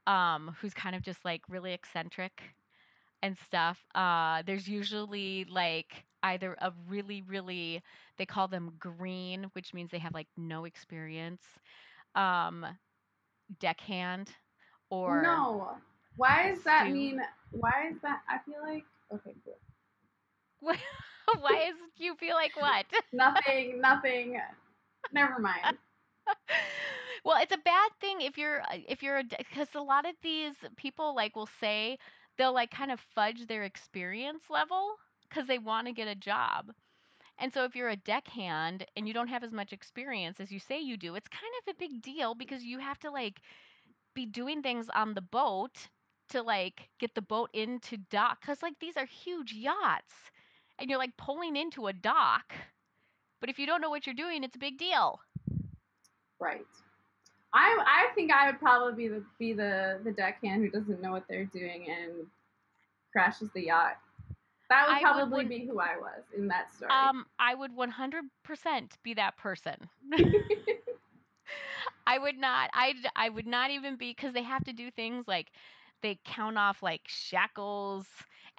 um, 0.06 0.54
who's 0.60 0.74
kind 0.74 0.94
of 0.94 1.02
just 1.02 1.24
like 1.24 1.42
really 1.48 1.72
eccentric 1.72 2.32
and 3.22 3.36
stuff. 3.46 3.78
Uh, 3.94 4.42
there's 4.46 4.68
usually 4.68 5.46
like 5.50 6.04
either 6.24 6.56
a 6.60 6.72
really, 6.88 7.22
really, 7.22 7.82
they 8.18 8.26
call 8.26 8.48
them 8.48 8.72
green, 8.78 9.46
which 9.54 9.74
means 9.74 9.90
they 9.90 9.98
have 9.98 10.14
like 10.14 10.28
no 10.36 10.64
experience, 10.64 11.42
um, 12.16 12.66
deckhand, 13.60 14.30
or 14.90 15.22
no. 15.22 15.70
Why 16.16 16.48
does 16.50 16.62
that 16.64 16.88
stew. 16.88 16.92
mean? 16.92 17.20
Why 17.52 17.88
is 17.90 18.00
that? 18.02 18.20
I 18.28 18.38
feel 18.38 18.60
like 18.62 18.84
okay, 19.12 19.34
cool. 19.44 19.58
why 20.60 21.68
is 21.68 21.76
you 21.96 22.14
feel 22.16 22.34
like 22.34 22.56
what? 22.56 22.86
Nothing. 23.12 23.80
nothing. 23.80 24.40
Never 25.12 25.38
mind. 25.38 25.78
well, 27.24 27.38
it's 27.40 27.52
a 27.54 27.58
bad 27.58 27.90
thing 28.00 28.20
if 28.20 28.36
you're 28.38 28.62
uh, 28.62 28.78
if 28.88 29.02
you're 29.02 29.18
a 29.18 29.24
because 29.24 29.68
a 29.74 29.80
lot 29.80 30.06
of 30.06 30.14
these 30.22 30.54
people 30.76 31.14
like 31.14 31.36
will 31.36 31.48
say 31.60 31.98
they'll 32.36 32.54
like 32.54 32.70
kind 32.70 32.90
of 32.90 33.00
fudge 33.00 33.46
their 33.46 33.64
experience 33.64 34.44
level 34.50 34.94
because 35.28 35.46
they 35.46 35.58
want 35.58 35.86
to 35.86 35.92
get 35.92 36.08
a 36.08 36.14
job. 36.14 36.72
And 37.38 37.52
so 37.52 37.64
if 37.64 37.74
you're 37.74 37.88
a 37.88 37.96
deckhand 37.96 38.86
and 38.96 39.06
you 39.08 39.14
don't 39.14 39.28
have 39.28 39.42
as 39.44 39.52
much 39.52 39.72
experience 39.72 40.40
as 40.40 40.52
you 40.52 40.58
say 40.58 40.80
you 40.80 40.96
do, 40.96 41.14
it's 41.14 41.28
kind 41.28 41.52
of 41.62 41.74
a 41.74 41.78
big 41.78 42.02
deal 42.02 42.34
because 42.34 42.64
you 42.64 42.78
have 42.78 42.98
to 43.00 43.10
like 43.10 43.40
be 44.14 44.26
doing 44.26 44.62
things 44.62 44.88
on 44.90 45.14
the 45.14 45.22
boat 45.22 45.88
to 46.30 46.42
like 46.42 46.90
get 46.98 47.14
the 47.14 47.22
boat 47.22 47.50
into 47.52 47.96
dock 47.96 48.40
cuz 48.42 48.62
like 48.62 48.78
these 48.80 48.96
are 48.96 49.06
huge 49.06 49.52
yachts 49.52 50.30
and 50.78 50.88
you're 50.90 50.98
like 50.98 51.16
pulling 51.16 51.56
into 51.56 51.86
a 51.86 51.92
dock. 51.92 52.54
But 53.40 53.50
if 53.50 53.58
you 53.58 53.66
don't 53.66 53.80
know 53.80 53.90
what 53.90 54.06
you're 54.06 54.14
doing, 54.14 54.42
it's 54.44 54.56
a 54.56 54.60
big 54.60 54.78
deal. 54.78 55.20
Right. 56.40 56.66
I 57.54 57.78
I 57.86 58.14
think 58.14 58.32
I 58.32 58.50
would 58.50 58.60
probably 58.60 58.94
be 58.94 59.08
the 59.08 59.24
be 59.38 59.52
the 59.52 60.00
the 60.04 60.12
deckhand 60.12 60.62
who 60.62 60.70
doesn't 60.70 61.00
know 61.00 61.12
what 61.12 61.24
they're 61.28 61.46
doing 61.46 61.88
and 61.90 62.26
crashes 63.12 63.50
the 63.54 63.64
yacht. 63.66 63.98
That 64.74 64.88
would 64.88 64.96
I 64.96 65.00
would 65.14 65.14
probably 65.14 65.36
wouldn't- 65.36 65.60
be 65.60 65.66
who 65.66 65.80
I 65.80 65.96
was 65.96 66.24
in 66.36 66.48
that 66.48 66.72
story. 66.72 67.10
Um, 67.10 67.26
I 67.38 67.54
would 67.54 67.74
100% 67.74 68.98
be 69.02 69.14
that 69.14 69.36
person. 69.36 69.88
I 72.06 72.18
would 72.18 72.36
not. 72.38 72.70
I 72.74 72.94
I 73.16 73.28
would 73.28 73.46
not 73.46 73.70
even 73.70 73.96
be 73.96 74.10
because 74.10 74.34
they 74.34 74.42
have 74.42 74.64
to 74.64 74.72
do 74.72 74.90
things 74.90 75.26
like 75.28 75.52
they 76.02 76.18
count 76.24 76.58
off 76.58 76.82
like 76.82 77.02
shackles, 77.06 78.06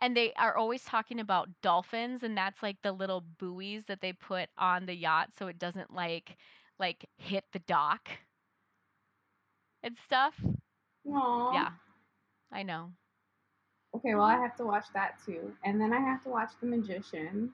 and 0.02 0.16
they 0.16 0.34
are 0.34 0.56
always 0.56 0.84
talking 0.84 1.20
about 1.20 1.50
dolphins, 1.62 2.24
and 2.24 2.38
that's 2.38 2.62
like 2.64 2.82
the 2.82 2.92
little 2.92 3.22
buoys 3.40 3.86
that 3.88 4.02
they 4.02 4.14
put 4.14 4.50
on 4.58 4.86
the 4.86 4.96
yacht 4.96 5.30
so 5.38 5.48
it 5.48 5.60
doesn't 5.60 5.94
like 5.94 6.38
like 6.80 7.06
hit 7.18 7.46
the 7.54 7.60
dock 7.60 8.10
and 9.84 9.98
stuff. 9.98 10.42
Aw. 11.14 11.52
Yeah, 11.52 11.70
I 12.52 12.64
know. 12.64 12.92
Okay, 13.96 14.14
well 14.16 14.26
I 14.26 14.36
have 14.38 14.56
to 14.58 14.66
watch 14.66 14.86
that 14.94 15.16
too, 15.26 15.54
and 15.64 15.80
then 15.80 15.94
I 15.94 16.00
have 16.00 16.22
to 16.24 16.30
watch 16.30 16.52
The 16.60 16.68
Magicians. 16.68 17.52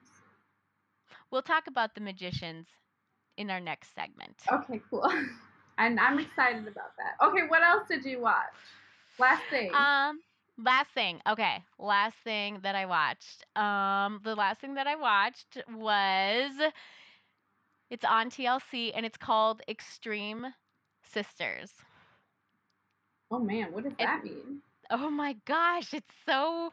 We'll 1.30 1.42
talk 1.44 1.68
about 1.68 1.96
the 1.96 2.02
magicians 2.02 2.68
in 3.38 3.50
our 3.50 3.60
next 3.60 3.94
segment. 3.96 4.36
Okay, 4.52 4.82
cool. 4.90 5.12
And 5.78 6.00
I'm 6.00 6.20
excited 6.20 6.68
about 6.68 6.92
that. 6.98 7.26
Okay, 7.26 7.48
what 7.48 7.64
else 7.64 7.88
did 7.88 8.06
you 8.06 8.20
watch? 8.22 8.54
Last 9.18 9.42
thing. 9.50 9.72
Um, 9.74 10.20
last 10.58 10.92
thing. 10.94 11.22
Okay, 11.28 11.64
last 11.80 12.18
thing 12.24 12.60
that 12.62 12.76
I 12.76 12.86
watched. 12.86 13.46
Um, 13.56 14.20
the 14.24 14.36
last 14.36 14.60
thing 14.60 14.76
that 14.76 14.86
I 14.86 14.96
watched 14.96 15.58
was 15.74 16.52
It's 17.90 18.06
on 18.06 18.30
TLC 18.30 18.92
and 18.94 19.06
it's 19.06 19.18
called 19.18 19.62
Extreme 19.68 20.48
Sisters. 21.04 21.72
Oh 23.32 23.40
man, 23.40 23.72
what 23.72 23.84
does 23.84 23.94
It- 23.94 24.00
that 24.00 24.24
mean? 24.24 24.62
Oh 24.92 25.10
my 25.10 25.34
gosh, 25.46 25.92
it's 25.94 26.14
so 26.26 26.70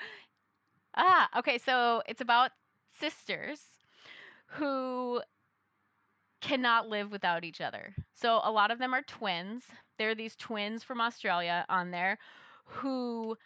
Ah, 0.94 1.28
okay, 1.38 1.58
so 1.58 2.02
it's 2.06 2.20
about 2.20 2.50
sisters 3.00 3.60
who 4.46 5.20
cannot 6.40 6.88
live 6.88 7.10
without 7.10 7.44
each 7.44 7.60
other. 7.60 7.94
So 8.14 8.40
a 8.44 8.50
lot 8.50 8.70
of 8.70 8.78
them 8.78 8.94
are 8.94 9.02
twins. 9.02 9.64
There 9.98 10.10
are 10.10 10.14
these 10.14 10.36
twins 10.36 10.82
from 10.84 11.00
Australia 11.00 11.64
on 11.68 11.90
there 11.90 12.18
who 12.64 13.36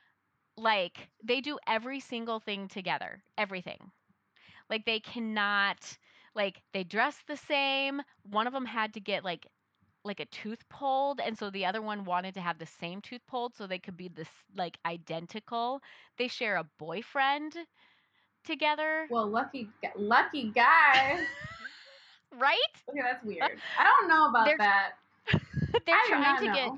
like 0.57 1.09
they 1.25 1.41
do 1.41 1.59
every 1.66 2.01
single 2.01 2.41
thing 2.41 2.68
together, 2.68 3.23
everything. 3.39 3.93
Like 4.70 4.87
they 4.87 5.01
cannot 5.01 5.99
like 6.35 6.62
they 6.75 6.85
dress 6.85 7.16
the 7.29 7.37
same. 7.37 8.03
One 8.31 8.47
of 8.47 8.53
them 8.53 8.66
had 8.66 8.95
to 8.95 9.01
get 9.01 9.25
like 9.25 9.47
like 10.05 10.20
a 10.20 10.26
tooth 10.26 10.68
pulled 10.68 11.20
and 11.20 11.36
so 11.38 11.50
the 11.50 11.64
other 11.66 11.80
one 11.82 12.05
wanted 12.05 12.34
to 12.34 12.40
have 12.40 12.59
the 12.59 12.66
same 12.66 13.00
tooth 13.00 13.24
pulled 13.26 13.55
so 13.55 13.66
they 13.66 13.78
could 13.78 13.96
be 13.96 14.09
this 14.09 14.28
like 14.57 14.78
identical. 14.84 15.80
They 16.18 16.28
share 16.28 16.57
a 16.57 16.64
boyfriend 16.78 17.57
together, 18.44 19.09
Well, 19.09 19.26
lucky, 19.28 19.68
lucky 19.96 20.50
guy. 20.50 21.26
right? 22.38 22.84
Okay, 22.88 23.00
that's 23.03 23.24
weird. 23.24 23.61
I 23.78 23.84
don't 23.84 24.09
know 24.09 24.28
about 24.28 24.46
They're 24.46 24.59
that. 24.59 24.92
They're 25.86 26.00
I 26.00 26.03
trying 26.03 26.36
to 26.36 26.48
get. 26.48 26.72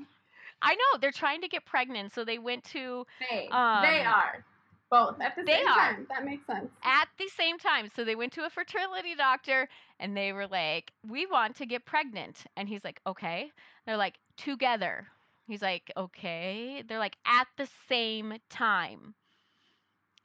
I 0.62 0.74
know, 0.74 0.98
they're 1.00 1.12
trying 1.12 1.40
to 1.42 1.48
get 1.48 1.64
pregnant 1.64 2.12
so 2.12 2.24
they 2.24 2.38
went 2.38 2.64
to 2.64 3.06
They, 3.20 3.56
they 3.80 4.00
um, 4.00 4.04
are 4.04 4.44
both 4.90 5.20
at 5.20 5.34
the 5.36 5.44
they 5.46 5.52
same 5.52 5.66
are. 5.66 5.96
time. 5.96 6.06
That 6.08 6.24
makes 6.24 6.46
sense. 6.46 6.70
at 6.82 7.08
the 7.18 7.28
same 7.28 7.58
time. 7.58 7.88
So 7.94 8.04
they 8.04 8.14
went 8.16 8.32
to 8.34 8.44
a 8.44 8.50
fertility 8.50 9.14
doctor 9.14 9.68
and 9.98 10.16
they 10.16 10.32
were 10.32 10.46
like, 10.46 10.92
"We 11.06 11.26
want 11.26 11.56
to 11.56 11.66
get 11.66 11.84
pregnant." 11.86 12.44
And 12.56 12.68
he's 12.68 12.84
like, 12.84 13.00
"Okay." 13.06 13.52
They're 13.86 13.96
like, 13.96 14.18
"Together." 14.36 15.08
He's 15.46 15.62
like, 15.62 15.90
"Okay." 15.96 16.82
They're 16.86 16.98
like 16.98 17.16
at 17.26 17.48
the 17.56 17.66
same 17.88 18.38
time. 18.50 19.14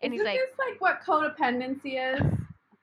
And 0.02 0.14
he's 0.14 0.22
Isn't 0.22 0.26
like, 0.26 0.40
this 0.40 0.58
like 0.60 0.82
what 0.82 1.02
codependency 1.02 1.98
is? 2.16 2.22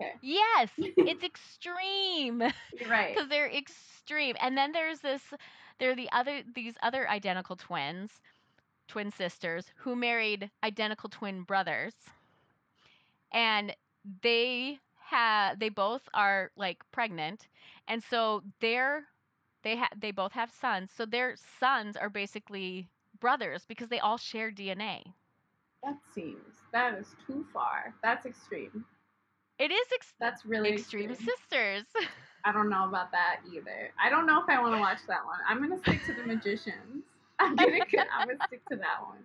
Okay. 0.00 0.14
"Yes, 0.20 0.70
it's 0.78 1.22
extreme." 1.24 2.42
You're 2.78 2.88
right. 2.90 3.14
because 3.14 3.28
they're 3.28 3.50
extreme. 3.50 4.36
And 4.40 4.56
then 4.56 4.72
there's 4.72 5.00
this, 5.00 5.32
there 5.78 5.90
are 5.90 5.94
the 5.96 6.10
other 6.12 6.42
these 6.54 6.74
other 6.82 7.08
identical 7.08 7.56
twins, 7.56 8.20
twin 8.87 9.11
sisters 9.11 9.72
who 9.76 9.95
married 9.97 10.51
identical 10.62 11.09
twin 11.09 11.43
brothers, 11.43 11.95
and 13.32 13.74
they 14.22 14.78
have 14.97 15.59
they 15.59 15.68
both 15.68 16.09
are 16.14 16.51
like 16.57 16.82
pregnant, 16.93 17.49
and 17.87 18.03
so 18.03 18.43
they're 18.61 19.07
they 19.62 19.76
have 19.76 19.93
they 19.99 20.11
both 20.11 20.32
have 20.32 20.51
sons. 20.51 20.91
So 20.93 21.05
their 21.07 21.37
sons 21.37 21.97
are 21.97 22.11
basically 22.11 22.89
brothers 23.18 23.64
because 23.66 23.89
they 23.89 24.01
all 24.01 24.18
share 24.18 24.51
DNA. 24.51 25.14
That 25.82 25.99
seems 26.12 26.62
that 26.72 26.95
is 26.99 27.14
too 27.26 27.47
far. 27.53 27.95
That's 28.03 28.26
extreme. 28.26 28.84
It 29.59 29.70
is 29.72 29.87
ex- 29.93 30.14
That's 30.20 30.45
really 30.45 30.72
extreme 30.72 31.14
extreme. 31.14 31.14
sisters. 31.14 31.84
I 32.45 32.53
don't 32.53 32.68
know 32.70 32.89
about 32.89 33.11
that 33.12 33.41
either. 33.53 33.93
I 34.01 34.09
don't 34.11 34.26
know 34.26 34.41
if 34.43 34.49
I 34.49 34.61
want 34.61 34.74
to 34.74 34.80
watch 34.80 35.01
that 35.09 35.24
one. 35.24 35.39
I'm 35.49 35.61
gonna 35.61 35.78
stick 35.78 36.03
to 36.07 36.14
the 36.14 36.24
magicians. 36.24 37.05
I'm 37.41 37.57
gonna 37.57 37.78
I'm 38.18 38.28
gonna 38.28 38.39
stick 38.47 38.62
to 38.70 38.76
that 38.76 39.03
one. 39.05 39.18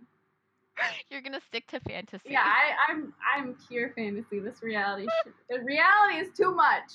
You're 1.10 1.22
gonna 1.22 1.42
stick 1.48 1.68
to 1.68 1.80
fantasy. 1.82 2.30
Yeah, 2.30 2.44
I, 2.44 2.92
I'm 2.92 3.14
I'm 3.36 3.56
pure 3.68 3.92
fantasy. 3.96 4.40
This 4.40 4.62
reality, 4.64 5.08
the 5.50 5.60
reality 5.60 6.18
is 6.18 6.30
too 6.36 6.54
much. 6.54 6.92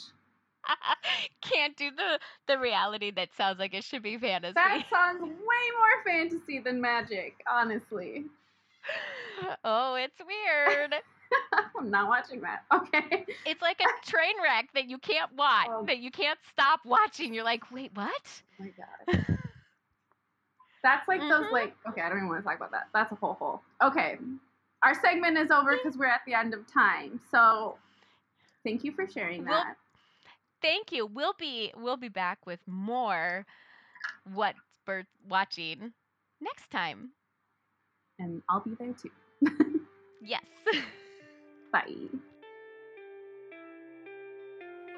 Can't 1.43 1.77
do 1.77 1.91
the 1.91 2.19
the 2.49 2.59
reality 2.59 3.11
that 3.13 3.29
sounds 3.37 3.59
like 3.59 3.75
it 3.75 3.85
should 3.85 4.03
be 4.03 4.19
fantasy. 4.19 4.55
That 4.55 4.85
sounds 4.91 5.21
way 5.23 5.29
more 5.29 6.05
fantasy 6.05 6.59
than 6.59 6.81
magic, 6.81 7.35
honestly. 7.51 8.27
oh, 9.65 9.95
it's 9.95 10.19
weird. 10.19 10.95
I'm 11.79 11.91
not 11.91 12.09
watching 12.09 12.41
that. 12.43 12.63
Okay. 12.73 13.27
it's 13.45 13.63
like 13.63 13.81
a 13.81 14.07
train 14.11 14.35
wreck 14.43 14.69
that 14.75 14.89
you 14.89 14.99
can't 14.99 15.31
watch, 15.37 15.67
Oh. 15.71 15.85
that 15.87 15.99
you 15.99 16.11
can't 16.11 16.39
stop 16.53 16.81
watching. 16.85 17.35
You're 17.35 17.45
like, 17.45 17.71
wait, 17.71 17.91
what? 17.95 18.43
Oh 18.61 18.65
my 18.65 18.73
god. 19.17 19.39
That's 20.87 21.09
like 21.09 21.19
those 21.21 21.47
Mhm. 21.47 21.51
like 21.51 21.75
okay, 21.89 22.01
I 22.01 22.09
don't 22.09 22.19
even 22.19 22.29
want 22.29 22.45
to 22.45 22.49
talk 22.49 22.57
about 22.59 22.71
that. 22.71 22.87
That's 22.95 23.11
a 23.11 23.17
whole 23.17 23.35
hole. 23.35 23.61
Okay. 23.83 24.19
Our 24.85 24.95
segment 24.95 25.37
is 25.37 25.51
over 25.51 25.77
because 25.77 25.97
we're 25.99 26.07
at 26.07 26.21
the 26.27 26.35
end 26.35 26.55
of 26.55 26.65
time. 26.73 27.19
So 27.29 27.77
thank 28.63 28.85
you 28.85 28.93
for 28.93 29.05
sharing 29.09 29.45
We'll- 29.45 29.55
that. 29.55 29.77
Thank 30.63 30.93
you. 30.93 31.05
We'll 31.07 31.33
be 31.33 31.73
we'll 31.77 31.97
be 31.97 32.09
back 32.09 32.47
with 32.47 32.61
more 32.69 33.45
what's 34.33 34.79
birth 34.85 35.09
watching 35.29 35.93
next 36.41 36.71
time. 36.71 37.11
And 38.21 38.41
I'll 38.49 38.61
be 38.61 38.77
there 38.79 38.93
too. 38.93 39.11
Yes. 40.23 40.45
Bye. 41.73 42.09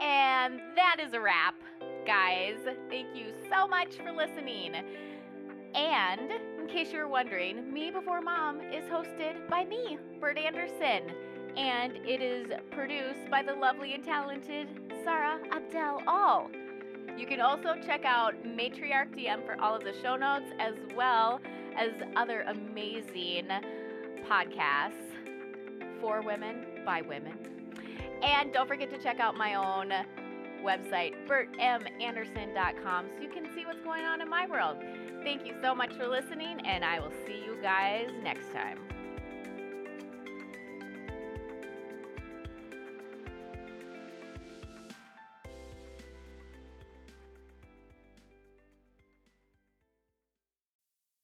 And 0.03 0.61
that 0.76 0.97
is 1.01 1.14
a 1.14 1.20
wrap, 1.20 1.55
guys. 2.07 2.59
Thank 2.91 3.16
you 3.16 3.32
so 3.51 3.66
much 3.66 3.97
for 3.97 4.12
listening. 4.12 4.74
And 5.75 6.33
in 6.61 6.66
case 6.69 6.93
you 6.93 6.99
were 6.99 7.09
wondering, 7.09 7.73
Me 7.73 7.91
Before 7.91 8.21
Mom 8.21 8.61
is 8.61 8.85
hosted 8.85 9.49
by 9.49 9.64
me, 9.64 9.99
Bert 10.21 10.39
Anderson, 10.39 11.12
and 11.57 11.97
it 12.07 12.21
is 12.21 12.51
produced 12.71 13.31
by 13.31 13.43
the 13.43 13.55
lovely 13.55 13.95
and 13.95 14.05
talented 14.05 14.69
Sarah 15.05 15.39
Abdel 15.53 16.03
All. 16.07 16.51
You 17.16 17.27
can 17.27 17.41
also 17.41 17.75
check 17.85 18.05
out 18.05 18.35
Matriarch 18.45 19.14
DM 19.16 19.45
for 19.45 19.61
all 19.61 19.75
of 19.75 19.83
the 19.83 19.93
show 20.03 20.16
notes 20.16 20.51
as 20.59 20.75
well 20.97 21.41
as 21.77 21.91
other 22.16 22.43
amazing 22.43 23.49
podcasts 24.29 24.93
for 26.01 26.23
women 26.23 26.64
by 26.85 27.03
women. 27.03 27.35
And 28.23 28.53
don't 28.53 28.69
forget 28.69 28.91
to 28.91 28.99
check 28.99 29.21
out 29.21 29.37
my 29.37 29.55
own 29.55 29.93
website, 30.64 31.14
bertmanderson.com, 31.26 33.06
so 33.16 33.22
you 33.22 33.28
can 33.28 33.48
see 33.54 33.64
what's 33.64 33.80
going 33.80 34.04
on 34.04 34.20
in 34.20 34.28
my 34.28 34.46
world. 34.46 34.76
Thank 35.22 35.46
you 35.46 35.54
so 35.62 35.74
much 35.74 35.92
for 35.94 36.06
listening, 36.06 36.61
and 36.66 36.84
I 36.84 37.00
will 37.00 37.12
see 37.26 37.42
you 37.44 37.56
guys 37.62 38.09
next 38.22 38.52
time. 38.52 38.88